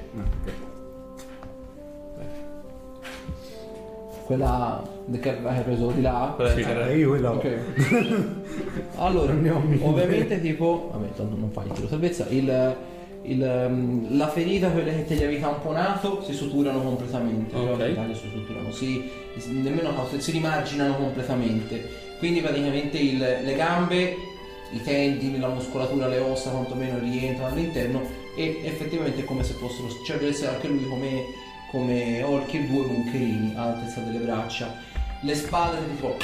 Quella 4.28 4.82
che 5.22 5.38
hai 5.42 5.62
preso 5.62 5.90
di 5.90 6.02
là? 6.02 6.34
Quella 6.36 6.50
Sì. 6.52 6.60
c'era- 6.62 6.86
Eh, 6.90 6.98
io 6.98 7.08
quello. 7.08 7.30
Ok. 7.30 7.56
allora, 8.96 9.32
ovviamente 9.32 10.38
tipo, 10.42 10.90
vabbè, 10.92 11.14
tanto 11.16 11.34
non 11.34 11.50
fai 11.50 11.66
il 11.66 11.72
tiro 11.72 11.88
salvezza, 11.88 12.26
il, 12.28 12.76
il, 13.22 13.42
ehm, 13.42 14.18
la 14.18 14.28
ferita, 14.28 14.68
quelle 14.68 14.94
che 14.96 15.06
te 15.06 15.14
li 15.14 15.24
avevi 15.24 15.40
tamponato, 15.40 16.22
si 16.22 16.34
suturano 16.34 16.82
completamente. 16.82 17.56
Ok. 17.56 17.62
Però 17.76 17.84
in 17.86 17.92
Italia 17.92 18.14
si 18.14 18.28
suturano, 18.30 18.70
si, 18.70 19.02
nemmeno 19.62 19.94
si 20.18 20.30
rimarginano 20.30 20.96
completamente. 20.96 21.82
Quindi 22.18 22.40
praticamente 22.40 22.98
il- 22.98 23.16
le 23.18 23.54
gambe, 23.54 24.14
i 24.72 24.82
tendini, 24.82 25.38
la 25.38 25.48
muscolatura, 25.48 26.06
le 26.06 26.18
ossa 26.18 26.50
quantomeno 26.50 26.98
rientrano 26.98 27.54
all'interno 27.54 28.02
e 28.36 28.60
effettivamente 28.62 29.22
è 29.22 29.24
come 29.24 29.42
se 29.42 29.54
fossero, 29.54 29.88
cioè 30.04 30.18
deve 30.18 30.32
essere 30.32 30.54
anche 30.54 30.68
lui 30.68 30.86
come, 30.86 31.24
come 31.70 32.22
Orchi 32.22 32.58
e 32.58 32.66
due 32.66 32.86
moncherini 32.86 33.52
all'altezza 33.54 34.00
delle 34.00 34.18
braccia. 34.18 34.74
Le 35.20 35.34
spalle 35.34 35.78
tipo 35.88 36.16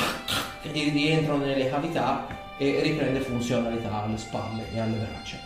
rientrano 0.62 1.44
nelle 1.44 1.68
cavità 1.68 2.26
e 2.56 2.80
riprende 2.82 3.20
funzionalità 3.20 4.04
alle 4.04 4.18
spalle 4.18 4.64
e 4.72 4.78
alle 4.78 4.96
braccia. 4.96 5.36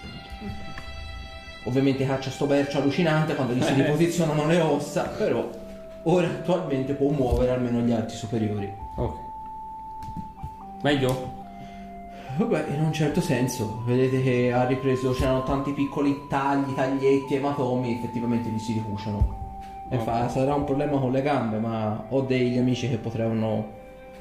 Ovviamente 1.64 2.06
caccia 2.06 2.30
sto 2.30 2.46
bercio 2.46 2.78
allucinante 2.78 3.34
quando 3.34 3.54
gli 3.54 3.62
si 3.62 3.74
riposizionano 3.74 4.46
le 4.46 4.60
ossa, 4.60 5.02
però 5.04 5.48
ora 6.04 6.26
attualmente 6.26 6.94
può 6.94 7.10
muovere 7.10 7.50
almeno 7.50 7.80
gli 7.80 7.92
arti 7.92 8.14
superiori. 8.14 8.72
Ok. 8.94 9.16
Meglio? 10.82 11.36
Vabbè, 12.36 12.66
in 12.72 12.84
un 12.84 12.92
certo 12.92 13.20
senso, 13.20 13.82
vedete 13.84 14.22
che 14.22 14.52
ha 14.52 14.64
ripreso, 14.64 15.10
c'erano 15.10 15.42
tanti 15.42 15.72
piccoli 15.72 16.26
tagli, 16.28 16.72
taglietti, 16.72 17.34
ematomi, 17.34 17.98
effettivamente 17.98 18.48
gli 18.48 18.60
si 18.60 18.74
ricuciano. 18.74 19.37
E 19.90 19.98
fa, 19.98 20.28
sarà 20.28 20.54
un 20.54 20.64
problema 20.64 20.98
con 20.98 21.12
le 21.12 21.22
gambe, 21.22 21.58
ma 21.58 22.04
ho 22.08 22.20
degli 22.22 22.58
amici 22.58 22.88
che 22.88 22.98
potranno 22.98 23.76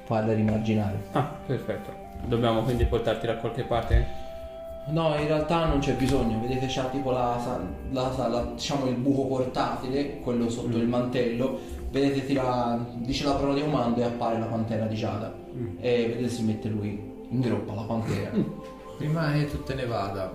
farle 0.06 0.34
rimarginare. 0.34 0.98
Ah, 1.12 1.30
perfetto. 1.46 1.92
Dobbiamo 2.26 2.62
quindi 2.62 2.86
portarti 2.86 3.26
da 3.28 3.36
qualche 3.36 3.64
parte? 3.64 4.26
No, 4.88 5.14
in 5.18 5.28
realtà 5.28 5.66
non 5.66 5.80
c'è 5.80 5.94
bisogno, 5.96 6.40
vedete 6.40 6.66
c'ha 6.70 6.86
tipo 6.86 7.12
la, 7.12 7.38
la- 7.92 8.10
la- 8.18 8.28
la- 8.28 8.52
diciamo 8.54 8.86
il 8.86 8.96
buco 8.96 9.26
portatile, 9.26 10.22
quello 10.22 10.50
sotto 10.50 10.78
il 10.78 10.88
mantello, 10.88 11.60
vedete 11.92 12.26
tira, 12.26 12.80
dice 12.96 13.26
la 13.26 13.34
parola 13.34 13.54
di 13.54 13.62
comando 13.62 14.00
e 14.00 14.04
appare 14.06 14.40
la 14.40 14.46
pantera 14.46 14.86
di 14.86 14.96
Giada. 14.96 15.34
E 15.82 16.08
vedete 16.08 16.30
si 16.30 16.44
mette 16.44 16.70
lui 16.70 16.90
in 17.30 17.42
groppa 17.42 17.74
la 17.74 17.82
pantera. 17.82 18.32
Prima 18.98 19.32
che 19.34 19.50
tu 19.52 19.62
te 19.64 19.74
ne 19.74 19.86
vada, 19.86 20.32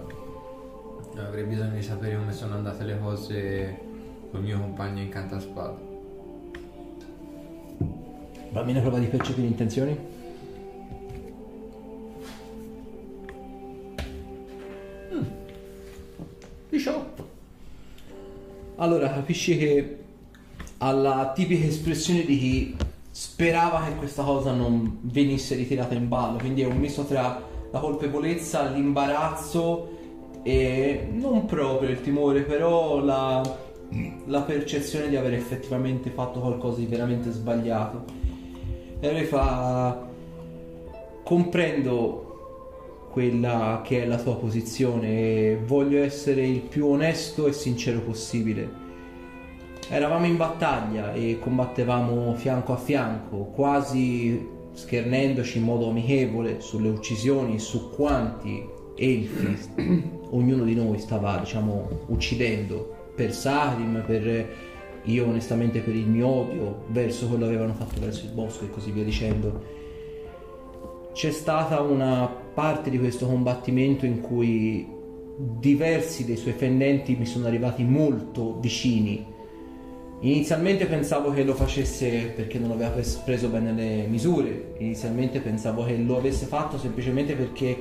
avrei 1.16 1.44
bisogno 1.44 1.72
di 1.74 1.82
sapere 1.82 2.16
come 2.16 2.32
sono 2.32 2.54
andate 2.54 2.84
le 2.84 2.98
cose 3.00 3.78
col 4.32 4.42
mio 4.42 4.58
compagno 4.58 5.02
in 5.02 5.10
cantaspada. 5.10 5.78
Bene 8.48 8.80
prova 8.80 8.98
di 8.98 9.06
percepire 9.06 9.46
intenzioni? 9.46 9.98
Mm. 15.12 15.22
18. 16.70 17.30
Allora 18.76 19.12
capisci 19.12 19.58
che 19.58 19.98
ha 20.78 20.92
la 20.92 21.32
tipica 21.34 21.66
espressione 21.66 22.24
di 22.24 22.38
chi 22.38 22.76
sperava 23.10 23.84
che 23.84 23.96
questa 23.96 24.22
cosa 24.22 24.52
non 24.52 24.98
venisse 25.02 25.54
ritirata 25.54 25.94
in 25.94 26.08
ballo, 26.08 26.38
quindi 26.38 26.62
è 26.62 26.66
un 26.66 26.78
misto 26.78 27.04
tra 27.04 27.40
la 27.70 27.78
colpevolezza, 27.78 28.70
l'imbarazzo 28.70 29.98
e 30.42 31.08
non 31.12 31.44
proprio 31.44 31.90
il 31.90 32.00
timore, 32.00 32.42
però 32.42 32.98
la, 33.00 33.40
la 34.26 34.42
percezione 34.42 35.08
di 35.08 35.16
aver 35.16 35.34
effettivamente 35.34 36.10
fatto 36.10 36.40
qualcosa 36.40 36.78
di 36.78 36.86
veramente 36.86 37.30
sbagliato. 37.30 38.04
E 39.00 39.12
lui 39.12 39.24
fa 39.24 40.08
comprendo 41.24 43.08
quella 43.10 43.82
che 43.84 44.02
è 44.02 44.06
la 44.06 44.16
tua 44.16 44.36
posizione 44.36 45.08
e 45.08 45.58
voglio 45.64 46.02
essere 46.02 46.46
il 46.46 46.60
più 46.60 46.86
onesto 46.86 47.46
e 47.46 47.52
sincero 47.52 48.00
possibile. 48.00 48.80
Eravamo 49.88 50.24
in 50.24 50.36
battaglia 50.36 51.12
e 51.12 51.38
combattevamo 51.38 52.34
fianco 52.34 52.72
a 52.72 52.76
fianco, 52.76 53.36
quasi 53.54 54.48
schernendoci 54.72 55.58
in 55.58 55.64
modo 55.64 55.90
amichevole 55.90 56.60
sulle 56.60 56.88
uccisioni, 56.88 57.58
su 57.58 57.90
quanti 57.90 58.66
elfi 58.94 59.58
ognuno 60.30 60.64
di 60.64 60.74
noi 60.74 60.98
stava, 60.98 61.36
diciamo, 61.36 62.04
uccidendo 62.06 63.01
per 63.14 63.32
Sarim, 63.32 64.02
per 64.06 64.70
io 65.04 65.26
onestamente 65.26 65.80
per 65.80 65.96
il 65.96 66.06
mio 66.06 66.28
odio 66.28 66.84
verso 66.88 67.26
quello 67.26 67.46
che 67.46 67.50
avevano 67.54 67.74
fatto 67.74 68.00
verso 68.00 68.24
il 68.24 68.32
bosco 68.32 68.64
e 68.64 68.70
così 68.70 68.90
via 68.92 69.04
dicendo. 69.04 69.80
C'è 71.12 71.30
stata 71.30 71.80
una 71.80 72.26
parte 72.26 72.88
di 72.88 72.98
questo 72.98 73.26
combattimento 73.26 74.06
in 74.06 74.20
cui 74.20 74.86
diversi 75.36 76.24
dei 76.24 76.36
suoi 76.36 76.52
fendenti 76.52 77.16
mi 77.16 77.26
sono 77.26 77.46
arrivati 77.46 77.82
molto 77.84 78.58
vicini. 78.60 79.26
Inizialmente 80.20 80.86
pensavo 80.86 81.32
che 81.32 81.42
lo 81.42 81.54
facesse 81.54 82.32
perché 82.34 82.58
non 82.58 82.70
aveva 82.70 82.90
pres- 82.90 83.16
preso 83.24 83.48
bene 83.48 83.72
le 83.72 84.06
misure, 84.06 84.74
inizialmente 84.78 85.40
pensavo 85.40 85.84
che 85.84 85.96
lo 85.96 86.16
avesse 86.16 86.46
fatto 86.46 86.78
semplicemente 86.78 87.34
perché 87.34 87.76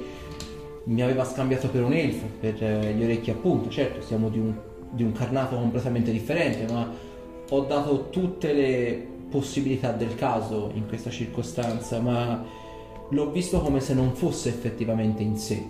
mi 0.86 1.04
aveva 1.04 1.24
scambiato 1.24 1.70
per 1.70 1.84
un 1.84 1.94
elfo, 1.94 2.26
per 2.39 2.62
eh, 2.63 2.94
gli 2.94 3.04
orecchi 3.04 3.30
appunto, 3.30 3.70
certo 3.70 4.02
siamo 4.02 4.30
di 4.30 4.39
un, 4.39 4.56
di 4.91 5.04
un 5.04 5.12
carnato 5.12 5.56
completamente 5.56 6.12
differente, 6.12 6.71
ma 6.71 6.89
ho 7.49 7.60
dato 7.62 8.10
tutte 8.10 8.54
le 8.54 9.08
possibilità 9.30 9.91
del 9.91 10.15
caso 10.15 10.71
in 10.73 10.88
questa 10.88 11.10
circostanza, 11.10 11.99
ma 11.99 12.43
l'ho 13.10 13.32
visto 13.32 13.60
come 13.62 13.80
se 13.80 13.93
non 13.93 14.13
fosse 14.13 14.49
effettivamente 14.49 15.23
in 15.23 15.38
sé. 15.38 15.65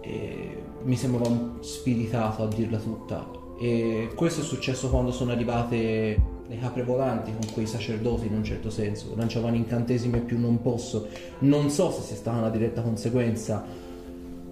E 0.00 0.62
mi 0.82 0.96
sembrava 0.96 1.28
un 1.28 1.58
spiritato 1.60 2.42
a 2.42 2.46
dirla 2.46 2.78
tutta. 2.78 3.26
E 3.58 4.10
questo 4.14 4.40
è 4.40 4.44
successo 4.44 4.90
quando 4.90 5.12
sono 5.12 5.32
arrivate 5.32 6.32
le 6.46 6.58
capre 6.58 6.82
volanti 6.82 7.32
con 7.32 7.50
quei 7.52 7.66
sacerdoti 7.66 8.26
in 8.26 8.34
un 8.34 8.44
certo 8.44 8.68
senso. 8.68 9.14
Lanciavano 9.16 9.56
incantesimi 9.56 10.18
e 10.18 10.20
più 10.20 10.38
non 10.38 10.60
posso. 10.60 11.06
Non 11.40 11.70
so 11.70 11.90
se 11.90 12.02
sia 12.02 12.16
stata 12.16 12.36
una 12.36 12.50
diretta 12.50 12.82
conseguenza. 12.82 13.64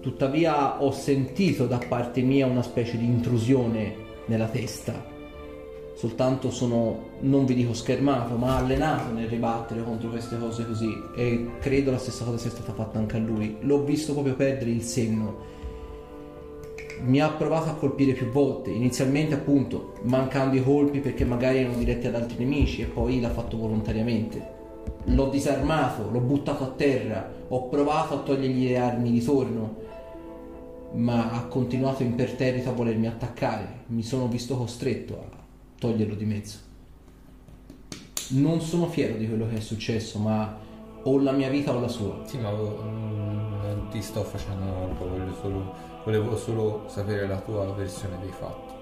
Tuttavia 0.03 0.83
ho 0.83 0.91
sentito 0.91 1.65
da 1.65 1.79
parte 1.87 2.21
mia 2.21 2.45
una 2.45 2.61
specie 2.61 2.97
di 2.97 3.05
intrusione 3.05 3.95
nella 4.25 4.47
testa 4.47 5.11
soltanto 5.95 6.51
sono, 6.51 7.11
non 7.19 7.45
vi 7.45 7.53
dico 7.53 7.73
schermato, 7.73 8.35
ma 8.35 8.57
allenato 8.57 9.13
nel 9.13 9.29
ribattere 9.29 9.83
contro 9.85 10.09
queste 10.09 10.37
cose 10.37 10.67
così 10.67 10.93
e 11.15 11.51
credo 11.59 11.91
la 11.91 11.97
stessa 11.97 12.25
cosa 12.25 12.37
sia 12.37 12.49
stata 12.49 12.73
fatta 12.73 12.99
anche 12.99 13.15
a 13.15 13.19
lui. 13.21 13.55
L'ho 13.61 13.85
visto 13.85 14.11
proprio 14.11 14.35
perdere 14.35 14.71
il 14.71 14.81
senno. 14.81 15.51
Mi 17.03 17.21
ha 17.21 17.29
provato 17.29 17.69
a 17.69 17.75
colpire 17.75 18.11
più 18.11 18.29
volte, 18.29 18.71
inizialmente 18.71 19.35
appunto 19.35 19.93
mancando 20.01 20.57
i 20.57 20.63
colpi 20.63 20.99
perché 20.99 21.23
magari 21.23 21.59
erano 21.59 21.77
diretti 21.77 22.07
ad 22.07 22.15
altri 22.15 22.35
nemici 22.39 22.81
e 22.81 22.85
poi 22.85 23.21
l'ha 23.21 23.29
fatto 23.29 23.55
volontariamente. 23.55 24.61
L'ho 25.05 25.29
disarmato, 25.29 26.09
l'ho 26.11 26.19
buttato 26.19 26.65
a 26.65 26.73
terra, 26.75 27.31
ho 27.47 27.69
provato 27.69 28.15
a 28.15 28.17
togliergli 28.17 28.67
le 28.67 28.77
armi 28.77 29.11
di 29.11 29.23
torno, 29.23 29.75
ma 30.93 31.31
ha 31.31 31.45
continuato 31.45 32.03
imperterrito 32.03 32.69
a 32.69 32.73
volermi 32.73 33.07
attaccare. 33.07 33.83
Mi 33.87 34.03
sono 34.03 34.27
visto 34.27 34.55
costretto 34.55 35.19
a 35.19 35.37
toglierlo 35.79 36.15
di 36.15 36.25
mezzo. 36.25 36.57
Non 38.29 38.61
sono 38.61 38.87
fiero 38.87 39.15
di 39.17 39.27
quello 39.27 39.47
che 39.47 39.57
è 39.57 39.59
successo, 39.59 40.19
ma 40.19 40.57
o 41.03 41.19
la 41.19 41.31
mia 41.31 41.49
vita 41.49 41.75
o 41.75 41.79
la 41.79 41.87
sua. 41.87 42.21
Sì, 42.25 42.37
ma 42.37 42.51
mm, 42.51 43.61
non 43.61 43.87
ti 43.91 44.01
sto 44.01 44.23
facendo 44.23 44.65
molto, 44.65 45.09
voglio 45.09 45.33
solo, 45.41 45.73
volevo 46.05 46.37
solo 46.37 46.85
sapere 46.87 47.27
la 47.27 47.39
tua 47.39 47.73
versione 47.73 48.17
dei 48.19 48.31
fatti. 48.31 48.73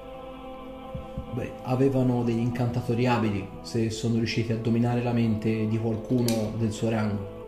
Beh, 1.34 1.52
avevano 1.64 2.24
degli 2.24 2.40
incantatori 2.40 3.08
abili 3.08 3.48
se 3.62 3.90
sono 3.90 4.16
riusciti 4.16 4.52
a 4.52 4.58
dominare 4.58 5.02
la 5.02 5.14
mente 5.14 5.68
di 5.68 5.78
qualcuno 5.78 6.52
del 6.58 6.72
suo 6.72 6.90
rango. 6.90 7.41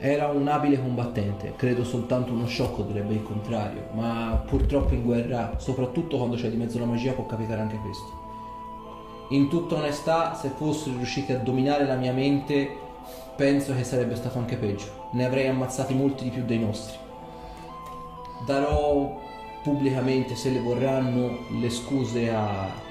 Era 0.00 0.28
un 0.28 0.46
abile 0.46 0.80
combattente, 0.80 1.54
credo 1.56 1.82
soltanto 1.82 2.32
uno 2.32 2.46
sciocco 2.46 2.82
direbbe 2.82 3.14
il 3.14 3.22
contrario, 3.24 3.88
ma 3.94 4.40
purtroppo 4.46 4.94
in 4.94 5.02
guerra, 5.02 5.54
soprattutto 5.56 6.18
quando 6.18 6.36
c'è 6.36 6.48
di 6.48 6.56
mezzo 6.56 6.78
la 6.78 6.84
magia, 6.84 7.14
può 7.14 7.26
capitare 7.26 7.62
anche 7.62 7.78
questo. 7.78 8.26
In 9.30 9.48
tutta 9.48 9.74
onestà, 9.74 10.34
se 10.34 10.50
fossero 10.50 10.96
riusciti 10.96 11.32
a 11.32 11.38
dominare 11.38 11.84
la 11.84 11.96
mia 11.96 12.12
mente, 12.12 12.70
penso 13.34 13.74
che 13.74 13.82
sarebbe 13.82 14.14
stato 14.14 14.38
anche 14.38 14.56
peggio. 14.56 15.08
Ne 15.14 15.24
avrei 15.24 15.48
ammazzati 15.48 15.94
molti 15.94 16.24
di 16.24 16.30
più 16.30 16.44
dei 16.44 16.60
nostri. 16.60 16.96
Darò 18.46 19.20
pubblicamente, 19.64 20.36
se 20.36 20.50
le 20.50 20.60
vorranno, 20.60 21.38
le 21.60 21.70
scuse 21.70 22.32
a... 22.32 22.86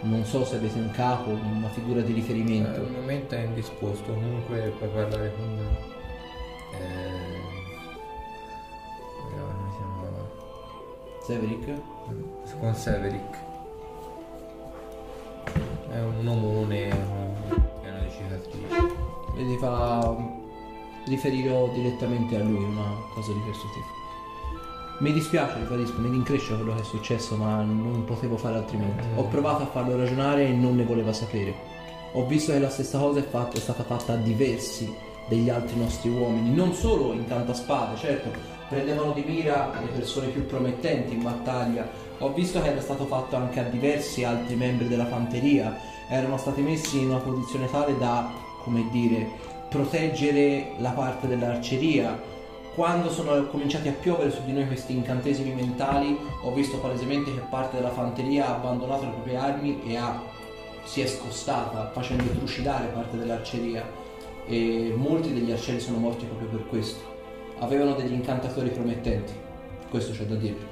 Non 0.00 0.24
so 0.24 0.44
se 0.44 0.56
avete 0.56 0.76
un 0.76 0.90
capo, 0.90 1.30
una 1.30 1.68
figura 1.68 2.00
di 2.00 2.12
riferimento. 2.12 2.80
Al 2.80 2.90
momento 2.90 3.36
è 3.36 3.44
indisposto, 3.44 4.12
comunque 4.12 4.74
puoi 4.76 4.90
parlare 4.90 5.32
con... 5.36 5.91
Eh, 6.72 7.40
come 9.30 9.70
si 9.70 9.76
chiamava? 9.76 10.28
Severick? 11.24 11.80
Con 12.60 12.74
Severick. 12.74 13.38
È 15.90 16.00
un 16.00 16.26
omone 16.26 16.88
pieno 17.80 17.98
di 18.00 18.10
cicatrici. 18.10 18.66
e 19.36 19.44
ti 19.44 19.56
fa 19.58 20.16
riferirò 21.04 21.68
direttamente 21.68 22.36
a 22.36 22.42
lui 22.42 22.62
una 22.62 22.94
cosa 23.14 23.32
di 23.32 23.40
questo 23.40 23.66
tipo. 23.68 24.00
Mi 25.00 25.12
dispiace, 25.12 25.58
ribadisco, 25.58 25.98
mi 25.98 26.10
rincresce 26.10 26.54
quello 26.54 26.74
che 26.74 26.82
è 26.82 26.84
successo, 26.84 27.36
ma 27.36 27.60
non 27.62 28.04
potevo 28.04 28.36
fare 28.36 28.56
altrimenti. 28.56 29.04
Ho 29.16 29.24
provato 29.24 29.64
a 29.64 29.66
farlo 29.66 29.96
ragionare 29.96 30.46
e 30.46 30.52
non 30.52 30.76
ne 30.76 30.84
voleva 30.84 31.12
sapere. 31.12 31.54
Ho 32.12 32.24
visto 32.26 32.52
che 32.52 32.58
la 32.60 32.68
stessa 32.70 32.98
cosa 32.98 33.18
è, 33.18 33.22
fatta- 33.22 33.56
è 33.56 33.60
stata 33.60 33.82
fatta 33.82 34.12
a 34.12 34.16
diversi 34.16 34.94
degli 35.28 35.48
altri 35.48 35.78
nostri 35.78 36.10
uomini, 36.10 36.54
non 36.54 36.72
solo 36.74 37.12
in 37.12 37.26
cantaspade, 37.26 37.96
certo, 37.96 38.30
prendevano 38.68 39.12
di 39.12 39.22
mira 39.26 39.70
le 39.80 39.88
persone 39.88 40.28
più 40.28 40.46
promettenti 40.46 41.14
in 41.14 41.22
battaglia. 41.22 41.88
Ho 42.18 42.32
visto 42.32 42.60
che 42.62 42.70
era 42.70 42.80
stato 42.80 43.04
fatto 43.06 43.36
anche 43.36 43.60
a 43.60 43.64
diversi 43.64 44.24
altri 44.24 44.54
membri 44.54 44.88
della 44.88 45.06
fanteria, 45.06 45.76
erano 46.08 46.36
stati 46.36 46.62
messi 46.62 47.00
in 47.00 47.10
una 47.10 47.18
posizione 47.18 47.70
tale 47.70 47.98
da, 47.98 48.30
come 48.62 48.88
dire, 48.90 49.28
proteggere 49.68 50.72
la 50.78 50.90
parte 50.90 51.26
dell'arceria. 51.26 52.30
Quando 52.74 53.10
sono 53.10 53.46
cominciati 53.46 53.88
a 53.88 53.92
piovere 53.92 54.30
su 54.30 54.42
di 54.44 54.52
noi 54.52 54.66
questi 54.66 54.94
incantesimi 54.94 55.52
mentali, 55.52 56.16
ho 56.42 56.52
visto 56.52 56.78
palesemente 56.78 57.34
che 57.34 57.40
parte 57.50 57.76
della 57.76 57.90
fanteria 57.90 58.48
ha 58.48 58.54
abbandonato 58.54 59.04
le 59.04 59.10
proprie 59.10 59.36
armi 59.36 59.82
e 59.86 59.96
ha- 59.96 60.22
si 60.84 61.02
è 61.02 61.06
scostata, 61.06 61.90
facendo 61.92 62.30
trucidare 62.30 62.86
parte 62.86 63.18
dell'arceria. 63.18 64.00
E 64.46 64.92
molti 64.96 65.32
degli 65.32 65.50
arcieri 65.52 65.80
sono 65.80 65.98
morti 65.98 66.26
proprio 66.26 66.48
per 66.48 66.66
questo. 66.66 67.00
Avevano 67.58 67.94
degli 67.94 68.12
incantatori 68.12 68.70
promettenti, 68.70 69.32
questo 69.88 70.12
c'è 70.12 70.24
da 70.26 70.34
dire. 70.34 70.70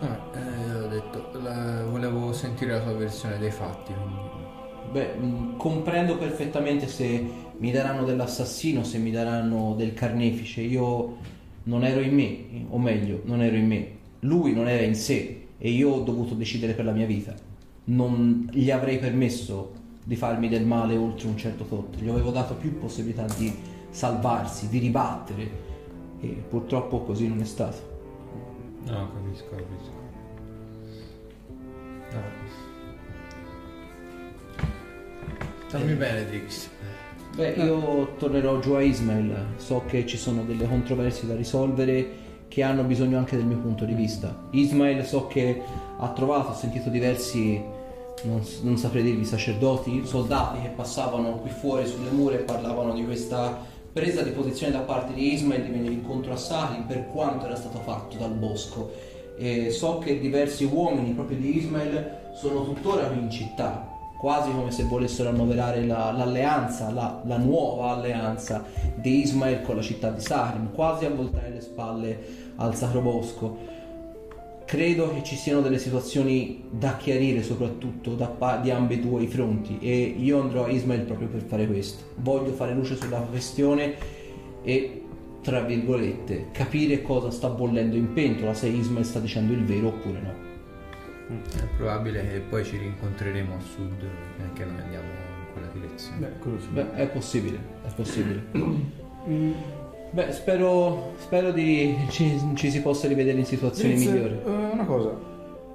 Ah, 0.00 0.18
eh, 0.34 0.74
ho 0.84 0.88
detto, 0.88 1.30
la- 1.40 1.84
volevo 1.84 2.32
sentire 2.32 2.72
la 2.72 2.80
tua 2.80 2.94
versione 2.94 3.38
dei 3.38 3.50
fatti. 3.50 3.92
Beh, 4.90 5.14
mh, 5.14 5.56
comprendo 5.56 6.16
perfettamente 6.18 6.86
se 6.88 7.24
mi 7.56 7.70
daranno 7.70 8.04
dell'assassino, 8.04 8.82
se 8.82 8.98
mi 8.98 9.10
daranno 9.10 9.74
del 9.76 9.94
carnefice. 9.94 10.60
Io 10.62 11.16
non 11.64 11.84
ero 11.84 12.00
in 12.00 12.14
me, 12.14 12.66
o 12.70 12.78
meglio, 12.78 13.20
non 13.24 13.42
ero 13.42 13.56
in 13.56 13.66
me. 13.66 13.88
Lui 14.20 14.52
non 14.52 14.68
era 14.68 14.82
in 14.82 14.94
sé 14.94 15.46
e 15.58 15.70
io 15.70 15.90
ho 15.90 16.00
dovuto 16.00 16.34
decidere 16.34 16.72
per 16.74 16.84
la 16.84 16.92
mia 16.92 17.06
vita. 17.06 17.34
Non 17.92 18.48
gli 18.50 18.70
avrei 18.70 18.98
permesso 18.98 19.72
di 20.02 20.16
farmi 20.16 20.48
del 20.48 20.64
male 20.64 20.96
oltre 20.96 21.28
un 21.28 21.36
certo 21.36 21.64
tot. 21.64 21.96
Gli 21.98 22.08
avevo 22.08 22.30
dato 22.30 22.54
più 22.54 22.78
possibilità 22.78 23.26
di 23.36 23.54
salvarsi, 23.90 24.68
di 24.68 24.78
ribattere 24.78 25.50
e 26.20 26.28
purtroppo 26.48 27.02
così 27.02 27.28
non 27.28 27.40
è 27.40 27.44
stato. 27.44 27.90
No, 28.86 29.10
capisco, 29.12 29.48
capisco. 29.50 30.00
Stammi 35.66 35.94
bene, 35.94 36.26
Drix. 36.26 36.68
Beh, 37.34 37.50
io 37.52 38.14
tornerò 38.16 38.58
giù 38.60 38.72
a 38.72 38.82
Ismail. 38.82 39.54
So 39.56 39.82
che 39.86 40.06
ci 40.06 40.16
sono 40.16 40.44
delle 40.44 40.66
controversie 40.66 41.28
da 41.28 41.36
risolvere 41.36 42.20
che 42.48 42.62
hanno 42.62 42.84
bisogno 42.84 43.16
anche 43.18 43.36
del 43.36 43.46
mio 43.46 43.58
punto 43.58 43.84
di 43.84 43.94
vista. 43.94 44.48
Ismail 44.50 45.04
so 45.04 45.26
che 45.26 45.62
ha 45.98 46.08
trovato, 46.10 46.50
ho 46.50 46.54
sentito 46.54 46.90
diversi, 46.90 47.71
non, 48.22 48.42
non 48.62 48.76
saprei 48.76 49.02
dirvi, 49.02 49.24
sacerdoti, 49.24 50.04
soldati 50.04 50.60
che 50.60 50.68
passavano 50.68 51.38
qui 51.38 51.50
fuori 51.50 51.86
sulle 51.86 52.10
mura 52.10 52.36
e 52.36 52.40
parlavano 52.40 52.92
di 52.94 53.04
questa 53.04 53.58
presa 53.92 54.22
di 54.22 54.30
posizione 54.30 54.72
da 54.72 54.80
parte 54.80 55.12
di 55.12 55.34
Ismail 55.34 55.62
di 55.64 55.70
venire 55.70 55.92
incontro 55.92 56.32
a 56.32 56.36
Salim 56.36 56.84
per 56.84 57.08
quanto 57.08 57.44
era 57.44 57.56
stato 57.56 57.78
fatto 57.80 58.16
dal 58.16 58.32
bosco. 58.32 58.90
E 59.36 59.70
so 59.70 59.98
che 59.98 60.18
diversi 60.18 60.64
uomini 60.64 61.12
proprio 61.12 61.38
di 61.38 61.58
Ismail 61.58 62.32
sono 62.34 62.64
tuttora 62.64 63.06
qui 63.06 63.18
in 63.18 63.30
città, 63.30 63.88
quasi 64.18 64.50
come 64.52 64.70
se 64.70 64.84
volessero 64.84 65.30
annoverare 65.30 65.84
la- 65.84 66.12
l'alleanza, 66.12 66.90
la, 66.90 67.20
la 67.24 67.36
nuova 67.38 67.90
alleanza 67.96 68.64
di 68.94 69.20
Ismail 69.20 69.62
con 69.62 69.76
la 69.76 69.82
città 69.82 70.10
di 70.10 70.20
Salim, 70.20 70.72
quasi 70.72 71.04
a 71.06 71.10
voltare 71.10 71.50
le 71.50 71.60
spalle 71.60 72.18
al 72.56 72.74
Sacro 72.74 73.00
Bosco. 73.00 73.71
Credo 74.64 75.12
che 75.12 75.22
ci 75.22 75.36
siano 75.36 75.60
delle 75.60 75.78
situazioni 75.78 76.64
da 76.70 76.96
chiarire 76.96 77.42
soprattutto 77.42 78.14
da 78.14 78.26
pa- 78.26 78.56
di 78.56 78.70
ambedue 78.70 79.22
i 79.22 79.26
fronti 79.26 79.78
e 79.80 80.14
io 80.18 80.40
andrò 80.40 80.64
a 80.64 80.68
Ismail 80.70 81.02
proprio 81.02 81.28
per 81.28 81.42
fare 81.42 81.66
questo. 81.66 82.04
Voglio 82.16 82.52
fare 82.52 82.72
luce 82.72 82.96
sulla 82.96 83.18
questione 83.18 83.94
e, 84.62 85.02
tra 85.42 85.60
virgolette, 85.60 86.48
capire 86.52 87.02
cosa 87.02 87.30
sta 87.30 87.48
bollendo 87.48 87.96
in 87.96 88.12
pentola, 88.12 88.54
se 88.54 88.68
Ismail 88.68 89.04
sta 89.04 89.18
dicendo 89.18 89.52
il 89.52 89.64
vero 89.64 89.88
oppure 89.88 90.20
no. 90.20 90.50
È 91.54 91.66
probabile 91.76 92.26
che 92.28 92.38
poi 92.40 92.64
ci 92.64 92.76
rincontreremo 92.76 93.54
a 93.54 93.60
sud 93.60 94.02
e 94.02 94.42
anche 94.42 94.64
noi 94.64 94.80
andiamo 94.80 95.06
in 95.06 95.52
quella 95.52 95.68
direzione. 95.72 96.18
Beh, 96.18 96.38
quello 96.38 96.60
sì. 96.60 96.68
Beh, 96.68 96.94
è 96.94 97.08
possibile, 97.08 97.58
è 97.86 97.92
possibile. 97.94 99.80
Beh, 100.14 100.30
spero, 100.32 101.12
spero 101.20 101.52
di 101.52 101.96
ci, 102.10 102.38
ci 102.54 102.70
si 102.70 102.82
possa 102.82 103.08
rivedere 103.08 103.38
in 103.38 103.46
situazioni 103.46 103.94
Vince, 103.94 104.10
migliori. 104.12 104.38
eh, 104.44 104.72
una 104.72 104.84
cosa, 104.84 105.18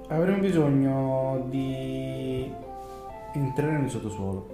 avremo 0.06 0.38
bisogno 0.38 1.44
di 1.50 2.48
entrare 3.34 3.78
nel 3.78 3.90
sottosuolo. 3.90 4.46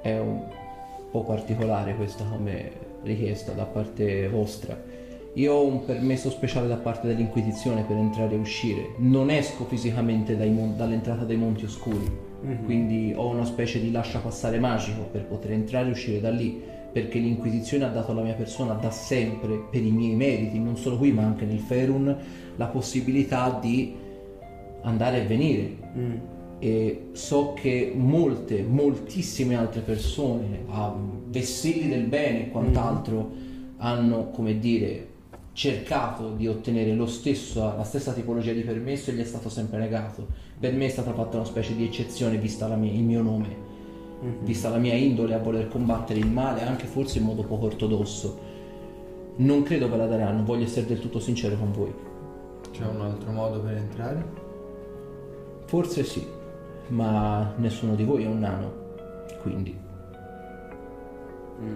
È 0.00 0.16
un 0.18 0.44
po' 1.10 1.24
particolare 1.24 1.96
questa 1.96 2.22
come 2.30 2.70
richiesta 3.02 3.50
da 3.52 3.64
parte 3.64 4.28
vostra. 4.28 4.80
Io 5.34 5.52
ho 5.52 5.66
un 5.66 5.84
permesso 5.84 6.30
speciale 6.30 6.68
da 6.68 6.76
parte 6.76 7.08
dell'Inquisizione 7.08 7.82
per 7.82 7.96
entrare 7.96 8.36
e 8.36 8.38
uscire. 8.38 8.90
Non 8.98 9.30
esco 9.30 9.64
fisicamente 9.64 10.36
dai 10.36 10.50
mon- 10.50 10.76
dall'entrata 10.76 11.24
dei 11.24 11.36
Monti 11.36 11.64
Oscuri, 11.64 12.08
quindi 12.64 13.12
ho 13.16 13.28
una 13.28 13.44
specie 13.44 13.80
di 13.80 13.90
lascia 13.90 14.20
passare 14.20 14.60
magico 14.60 15.02
per 15.10 15.24
poter 15.24 15.52
entrare 15.52 15.88
e 15.88 15.90
uscire 15.90 16.20
da 16.20 16.30
lì, 16.30 16.76
perché 16.92 17.18
l'Inquisizione 17.18 17.84
ha 17.84 17.88
dato 17.88 18.12
alla 18.12 18.22
mia 18.22 18.34
persona 18.34 18.74
da 18.74 18.90
sempre, 18.90 19.66
per 19.70 19.82
i 19.82 19.90
miei 19.90 20.14
meriti, 20.14 20.58
non 20.58 20.76
solo 20.76 20.96
qui 20.96 21.12
ma 21.12 21.22
anche 21.22 21.44
nel 21.44 21.58
Ferun, 21.58 22.16
la 22.56 22.66
possibilità 22.66 23.58
di 23.60 23.94
andare 24.82 25.22
e 25.22 25.26
venire. 25.26 25.76
E 26.60 27.08
so 27.12 27.52
che 27.52 27.92
molte, 27.94 28.62
moltissime 28.62 29.54
altre 29.54 29.80
persone, 29.80 30.64
vessilli 31.28 31.88
del 31.88 32.04
bene 32.04 32.46
e 32.46 32.50
quant'altro, 32.50 33.30
hanno, 33.76 34.30
come 34.30 34.58
dire, 34.58 35.06
cercato 35.52 36.32
di 36.32 36.46
ottenere 36.46 36.94
lo 36.94 37.06
stesso, 37.06 37.60
la 37.76 37.84
stessa 37.84 38.12
tipologia 38.12 38.52
di 38.52 38.62
permesso 38.62 39.10
e 39.10 39.14
gli 39.14 39.20
è 39.20 39.24
stato 39.24 39.48
sempre 39.48 39.78
negato. 39.78 40.26
Per 40.58 40.72
me 40.72 40.86
è 40.86 40.88
stata 40.88 41.12
fatta 41.12 41.36
una 41.36 41.46
specie 41.46 41.74
di 41.74 41.84
eccezione 41.84 42.38
vista 42.38 42.68
mia- 42.76 42.92
il 42.92 43.02
mio 43.02 43.22
nome, 43.22 43.56
vista 44.40 44.68
la 44.68 44.78
mia 44.78 44.94
indole 44.94 45.34
a 45.34 45.38
voler 45.38 45.68
combattere 45.68 46.18
il 46.18 46.26
male, 46.26 46.66
anche 46.66 46.86
forse 46.86 47.18
in 47.18 47.24
modo 47.24 47.42
poco 47.42 47.66
ortodosso. 47.66 48.38
Non 49.36 49.62
credo 49.62 49.88
ve 49.88 49.96
la 49.96 50.06
daranno, 50.06 50.44
voglio 50.44 50.64
essere 50.64 50.86
del 50.86 50.98
tutto 50.98 51.20
sincero 51.20 51.56
con 51.56 51.72
voi. 51.72 51.94
C'è 52.72 52.84
un 52.84 53.00
altro 53.00 53.30
modo 53.30 53.60
per 53.60 53.76
entrare? 53.76 54.24
Forse 55.66 56.02
sì, 56.02 56.26
ma 56.88 57.52
nessuno 57.56 57.94
di 57.94 58.04
voi 58.04 58.24
è 58.24 58.26
un 58.26 58.38
nano, 58.40 58.72
quindi 59.42 59.76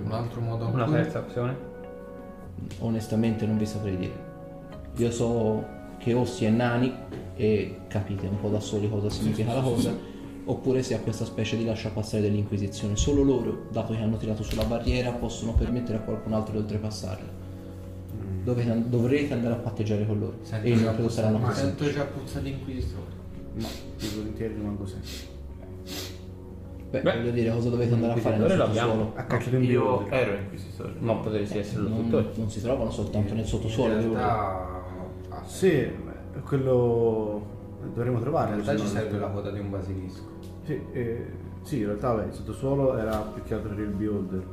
Un 0.04 0.12
altro 0.12 0.40
modo 0.40 0.68
Una 0.68 0.86
terza 0.86 1.18
opzione? 1.18 1.70
onestamente 2.78 3.46
non 3.46 3.58
vi 3.58 3.66
saprei 3.66 3.96
dire. 3.96 4.30
Io 4.96 5.10
so 5.10 5.64
che 5.98 6.12
o 6.14 6.24
si 6.24 6.44
è 6.44 6.50
nani 6.50 6.92
e 7.34 7.80
capite 7.88 8.26
un 8.26 8.40
po' 8.40 8.48
da 8.48 8.60
soli 8.60 8.88
cosa 8.88 9.08
significa 9.08 9.54
la 9.54 9.60
cosa, 9.60 9.94
oppure 10.44 10.82
si 10.82 10.94
ha 10.94 10.98
questa 11.00 11.24
specie 11.24 11.56
di 11.56 11.64
lascia 11.64 11.90
passare 11.90 12.22
dell'Inquisizione. 12.22 12.96
Solo 12.96 13.22
loro, 13.22 13.66
dato 13.70 13.92
che 13.94 14.00
hanno 14.00 14.16
tirato 14.16 14.42
sulla 14.42 14.64
barriera, 14.64 15.10
possono 15.12 15.52
permettere 15.54 15.98
a 15.98 16.00
qualcun 16.00 16.32
altro 16.32 16.52
di 16.54 16.58
oltrepassarla. 16.58 17.40
Dovete- 18.44 18.84
dovrete 18.88 19.32
andare 19.34 19.54
a 19.54 19.58
patteggiare 19.58 20.04
con 20.04 20.18
loro 20.18 20.34
Sento 20.42 20.66
e 20.66 20.70
io 20.70 20.80
non 20.80 20.94
credo 20.94 21.08
saranno 21.08 21.38
ma 21.38 21.48
così. 21.48 21.60
sento 21.60 21.90
già 21.92 22.04
puzza 22.04 22.40
l'inquisitore. 22.40 23.20
No, 23.54 23.66
io 23.98 24.08
volentieri 24.16 24.54
rimango 24.54 24.84
sempre. 24.86 25.30
Beh, 26.90 27.00
Beh, 27.00 27.16
voglio 27.18 27.30
dire 27.30 27.50
cosa 27.52 27.70
dovete 27.70 27.94
andare 27.94 28.12
a 28.12 28.16
fare 28.16 28.36
nel 28.36 28.50
Inquisitore 28.50 28.56
l'abbiamo. 28.56 28.90
sottosuolo. 28.92 29.12
A 29.20 29.24
caccia 29.24 29.48
di 29.50 29.56
un 29.56 29.62
Io 29.62 30.08
ero 30.10 30.34
inquisitore. 30.34 30.92
Non 30.98 31.20
potresti 31.20 31.58
essere 31.58 31.82
lo 31.82 31.88
Non, 31.88 32.10
dottore. 32.10 32.32
non 32.36 32.50
si 32.50 32.60
trovano 32.60 32.90
soltanto 32.90 33.34
nel 33.34 33.46
sottosuolo. 33.46 33.92
In 33.94 34.00
realtà, 34.00 34.82
ah, 35.28 35.42
Sì, 35.46 35.88
quello 36.44 37.46
dovremmo 37.94 38.16
in 38.18 38.22
trovarlo. 38.22 38.54
realtà 38.56 38.72
ci 38.76 38.86
se 38.86 38.92
no- 38.94 39.00
serve 39.00 39.18
la 39.18 39.28
coda 39.28 39.50
di 39.52 39.58
un 39.60 39.70
basilisco. 39.70 40.30
Sì, 40.64 40.80
eh, 40.92 41.26
sì, 41.62 41.78
in 41.80 41.86
realtà 41.86 42.14
beh, 42.14 42.26
il 42.26 42.32
sottosuolo 42.32 42.96
era 42.96 43.16
più 43.18 43.42
che 43.42 43.54
altro 43.54 43.72
il 43.72 43.88
beholder. 43.88 44.44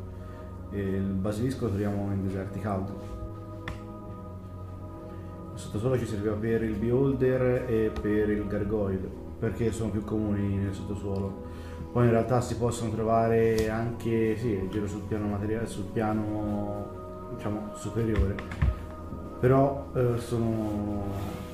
E 0.71 0.79
il 0.79 1.13
basilisco 1.13 1.65
lo 1.65 1.69
troviamo 1.69 2.11
in 2.11 2.23
deserti 2.23 2.59
caldi. 2.59 2.91
Il 5.53 5.59
sottosuolo 5.59 5.97
ci 5.97 6.05
serviva 6.05 6.33
per 6.33 6.63
il 6.63 6.75
beholder 6.75 7.69
e 7.69 7.91
per 7.99 8.29
il 8.29 8.47
gargoyle, 8.47 9.09
perché 9.39 9.71
sono 9.71 9.89
più 9.89 10.03
comuni 10.03 10.57
nel 10.57 10.73
sottosuolo. 10.73 11.47
Poi 11.91 12.05
in 12.05 12.11
realtà 12.11 12.39
si 12.39 12.55
possono 12.55 12.91
trovare 12.91 13.69
anche, 13.69 14.35
sì, 14.37 14.67
giro 14.69 14.87
sul 14.87 15.01
piano 15.01 15.27
materiale, 15.27 15.65
sul 15.65 15.85
piano 15.85 16.97
diciamo 17.35 17.71
superiore, 17.73 18.35
però 19.39 19.87
eh, 19.95 20.17
sono 20.17 21.03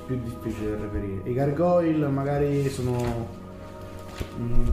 più 0.06 0.18
difficili 0.22 0.70
da 0.70 0.76
reperire. 0.76 1.28
I 1.28 1.32
gargoyle 1.32 2.06
magari 2.08 2.68
sono 2.68 3.44
mm, 4.38 4.68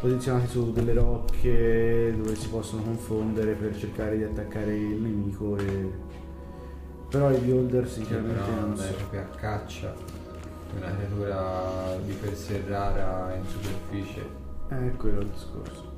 posizionati 0.00 0.46
su 0.48 0.72
delle 0.72 0.92
rocche 0.94 2.14
dove 2.16 2.34
si 2.34 2.48
possono 2.48 2.82
confondere 2.82 3.52
per 3.52 3.76
cercare 3.76 4.16
di 4.16 4.24
attaccare 4.24 4.76
il 4.76 5.00
nemico 5.00 5.56
e... 5.56 5.90
però 7.08 7.30
i 7.30 7.38
beholder 7.38 7.88
sinceramente 7.88 8.42
Però 8.42 8.54
non 8.54 8.70
andare 8.70 8.88
so 8.88 8.94
proprio 8.94 9.20
a 9.20 9.36
caccia 9.36 9.94
una 10.76 10.94
creatura 10.94 11.96
di 12.04 12.12
per 12.12 12.34
sé 12.34 12.62
rara 12.66 13.34
in 13.34 13.44
superficie. 13.46 14.22
è 14.68 14.96
quello 14.96 15.20
il 15.20 15.28
discorso 15.28 15.90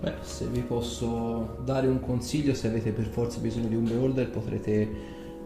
Beh, 0.00 0.16
se 0.20 0.46
vi 0.48 0.60
posso 0.60 1.56
dare 1.64 1.86
un 1.86 1.98
consiglio, 1.98 2.52
se 2.52 2.66
avete 2.66 2.90
per 2.90 3.06
forza 3.06 3.38
bisogno 3.38 3.68
di 3.68 3.76
un 3.76 3.84
beholder, 3.84 4.28
potrete 4.28 4.86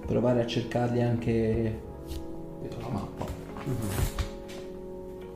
provare 0.04 0.42
a 0.42 0.46
cercarli 0.46 1.00
anche 1.00 1.80
vedo 2.60 2.76
la 2.80 2.88
mappa. 2.88 3.26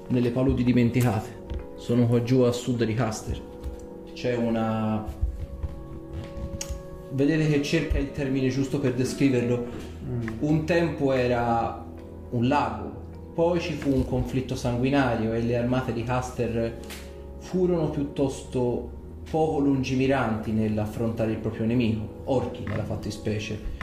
Nelle 0.08 0.30
paludi 0.30 0.64
dimenticate. 0.64 1.40
Sono 1.76 2.06
qua 2.06 2.22
giù 2.22 2.40
a 2.40 2.52
sud 2.52 2.84
di 2.84 2.94
Caster. 2.94 3.40
C'è 4.12 4.36
una. 4.36 5.04
Vedete 7.10 7.48
che 7.48 7.62
cerca 7.62 7.98
il 7.98 8.12
termine 8.12 8.48
giusto 8.48 8.78
per 8.78 8.94
descriverlo. 8.94 9.66
Un 10.40 10.64
tempo 10.64 11.12
era 11.12 11.84
un 12.30 12.48
lago, 12.48 12.90
poi 13.34 13.60
ci 13.60 13.72
fu 13.72 13.92
un 13.92 14.06
conflitto 14.06 14.54
sanguinario 14.54 15.32
e 15.32 15.42
le 15.42 15.56
armate 15.56 15.92
di 15.92 16.02
Caster 16.02 16.78
furono 17.38 17.90
piuttosto 17.90 18.90
poco 19.30 19.58
lungimiranti 19.58 20.52
nell'affrontare 20.52 21.32
il 21.32 21.38
proprio 21.38 21.64
nemico, 21.66 22.22
orchi 22.24 22.64
nella 22.66 22.84
fattispecie. 22.84 23.80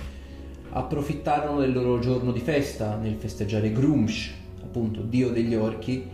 Approfittarono 0.72 1.60
del 1.60 1.74
loro 1.74 2.00
giorno 2.00 2.32
di 2.32 2.40
festa 2.40 2.96
nel 2.96 3.16
festeggiare 3.16 3.72
Grumsh, 3.72 4.34
appunto 4.70 5.02
dio 5.02 5.32
degli 5.32 5.56
orchi, 5.56 6.08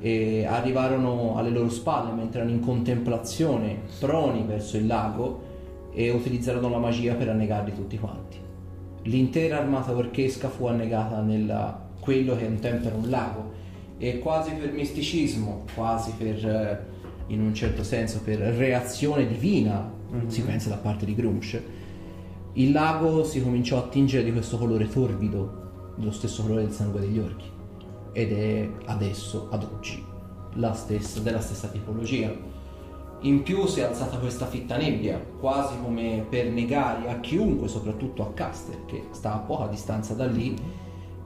e 0.00 0.44
arrivarono 0.44 1.36
alle 1.36 1.50
loro 1.50 1.68
spalle 1.68 2.12
mentre 2.12 2.40
erano 2.40 2.54
in 2.54 2.60
contemplazione, 2.60 3.80
proni 3.98 4.44
verso 4.46 4.76
il 4.76 4.86
lago, 4.86 5.46
e 5.92 6.10
utilizzarono 6.10 6.68
la 6.68 6.78
magia 6.78 7.14
per 7.14 7.28
annegarli 7.28 7.74
tutti 7.74 7.98
quanti. 7.98 8.38
L'intera 9.02 9.58
armata 9.58 9.92
orchesca 9.92 10.48
fu 10.48 10.66
annegata 10.66 11.20
nella 11.20 11.86
quello 11.98 12.36
che 12.36 12.44
un 12.44 12.58
tempo 12.58 12.86
era 12.86 12.96
un 12.96 13.10
lago 13.10 13.52
e 13.98 14.18
quasi 14.20 14.52
per 14.52 14.72
misticismo, 14.72 15.64
quasi 15.74 16.12
per, 16.16 16.46
eh, 16.46 16.84
in 17.26 17.40
un 17.40 17.52
certo 17.52 17.82
senso, 17.82 18.20
per 18.22 18.38
reazione 18.38 19.26
divina, 19.26 19.92
si 20.28 20.42
pensa 20.42 20.68
da 20.68 20.76
parte 20.76 21.04
di 21.04 21.14
Grumsh, 21.14 21.60
il 22.54 22.72
lago 22.72 23.24
si 23.24 23.42
cominciò 23.42 23.78
a 23.78 23.88
tingere 23.88 24.24
di 24.24 24.32
questo 24.32 24.56
colore 24.56 24.88
torbido, 24.88 25.66
dello 25.96 26.12
stesso 26.12 26.42
colore 26.42 26.62
del 26.62 26.72
sangue 26.72 27.00
degli 27.00 27.18
orchi, 27.18 27.44
ed 28.12 28.32
è 28.32 28.70
adesso, 28.86 29.48
ad 29.50 29.64
oggi, 29.64 30.04
stessa, 30.72 31.20
della 31.20 31.40
stessa 31.40 31.68
tipologia. 31.68 32.32
In 33.22 33.42
più 33.42 33.66
si 33.66 33.80
è 33.80 33.84
alzata 33.84 34.18
questa 34.18 34.46
fitta 34.46 34.76
nebbia, 34.76 35.20
quasi 35.40 35.74
come 35.82 36.24
per 36.28 36.46
negare 36.50 37.08
a 37.08 37.18
chiunque, 37.18 37.66
soprattutto 37.66 38.22
a 38.22 38.32
Caster, 38.32 38.84
che 38.86 39.08
sta 39.10 39.34
a 39.34 39.38
poca 39.38 39.66
distanza 39.66 40.14
da 40.14 40.26
lì, 40.26 40.56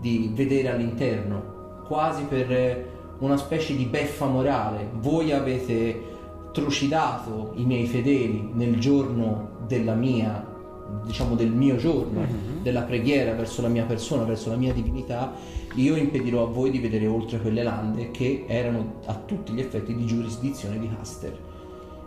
di 0.00 0.30
vedere 0.34 0.70
all'interno, 0.70 1.82
quasi 1.86 2.24
per 2.24 2.50
eh, 2.50 2.86
una 3.18 3.36
specie 3.36 3.76
di 3.76 3.84
beffa 3.84 4.26
morale. 4.26 4.88
Voi 4.94 5.32
avete 5.32 6.10
trucidato 6.52 7.52
i 7.56 7.64
miei 7.64 7.86
fedeli 7.86 8.50
nel 8.52 8.78
giorno 8.78 9.58
della 9.66 9.94
mia, 9.94 10.51
diciamo 11.04 11.34
del 11.34 11.50
mio 11.50 11.76
giorno, 11.76 12.24
della 12.62 12.82
preghiera 12.82 13.34
verso 13.34 13.62
la 13.62 13.68
mia 13.68 13.84
persona, 13.84 14.24
verso 14.24 14.50
la 14.50 14.56
mia 14.56 14.72
divinità, 14.72 15.32
io 15.74 15.96
impedirò 15.96 16.44
a 16.44 16.50
voi 16.50 16.70
di 16.70 16.78
vedere 16.78 17.06
oltre 17.06 17.40
quelle 17.40 17.62
lande 17.62 18.10
che 18.10 18.44
erano 18.46 19.00
a 19.06 19.14
tutti 19.14 19.52
gli 19.52 19.60
effetti 19.60 19.94
di 19.94 20.06
giurisdizione 20.06 20.78
di 20.78 20.88
Haster. 20.98 21.38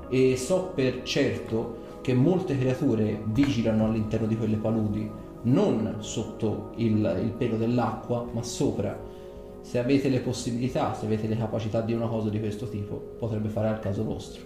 E 0.10 0.38
so 0.38 0.72
per 0.74 1.02
certo 1.04 1.84
che 2.02 2.14
molte 2.14 2.58
creature 2.58 3.22
vigilano 3.26 3.86
all'interno 3.86 4.28
di 4.28 4.38
quelle 4.38 4.58
paludi, 4.58 5.10
non 5.44 5.96
sotto 6.00 6.72
il, 6.76 7.20
il 7.24 7.32
pelo 7.36 7.58
dell'acqua, 7.58 8.28
ma 8.32 8.44
sopra. 8.44 9.14
Se 9.62 9.80
avete 9.80 10.10
le 10.10 10.20
possibilità, 10.20 10.94
se 10.94 11.06
avete 11.08 11.28
le 11.28 11.36
capacità 11.36 11.82
di 11.82 11.94
una 11.94 12.08
cosa 12.08 12.30
di 12.30 12.40
questo 12.40 12.68
tipo, 12.70 13.16
potrebbe 13.18 13.50
fare 13.50 13.70
al 13.70 13.80
caso 13.80 14.04
vostro. 14.04 14.44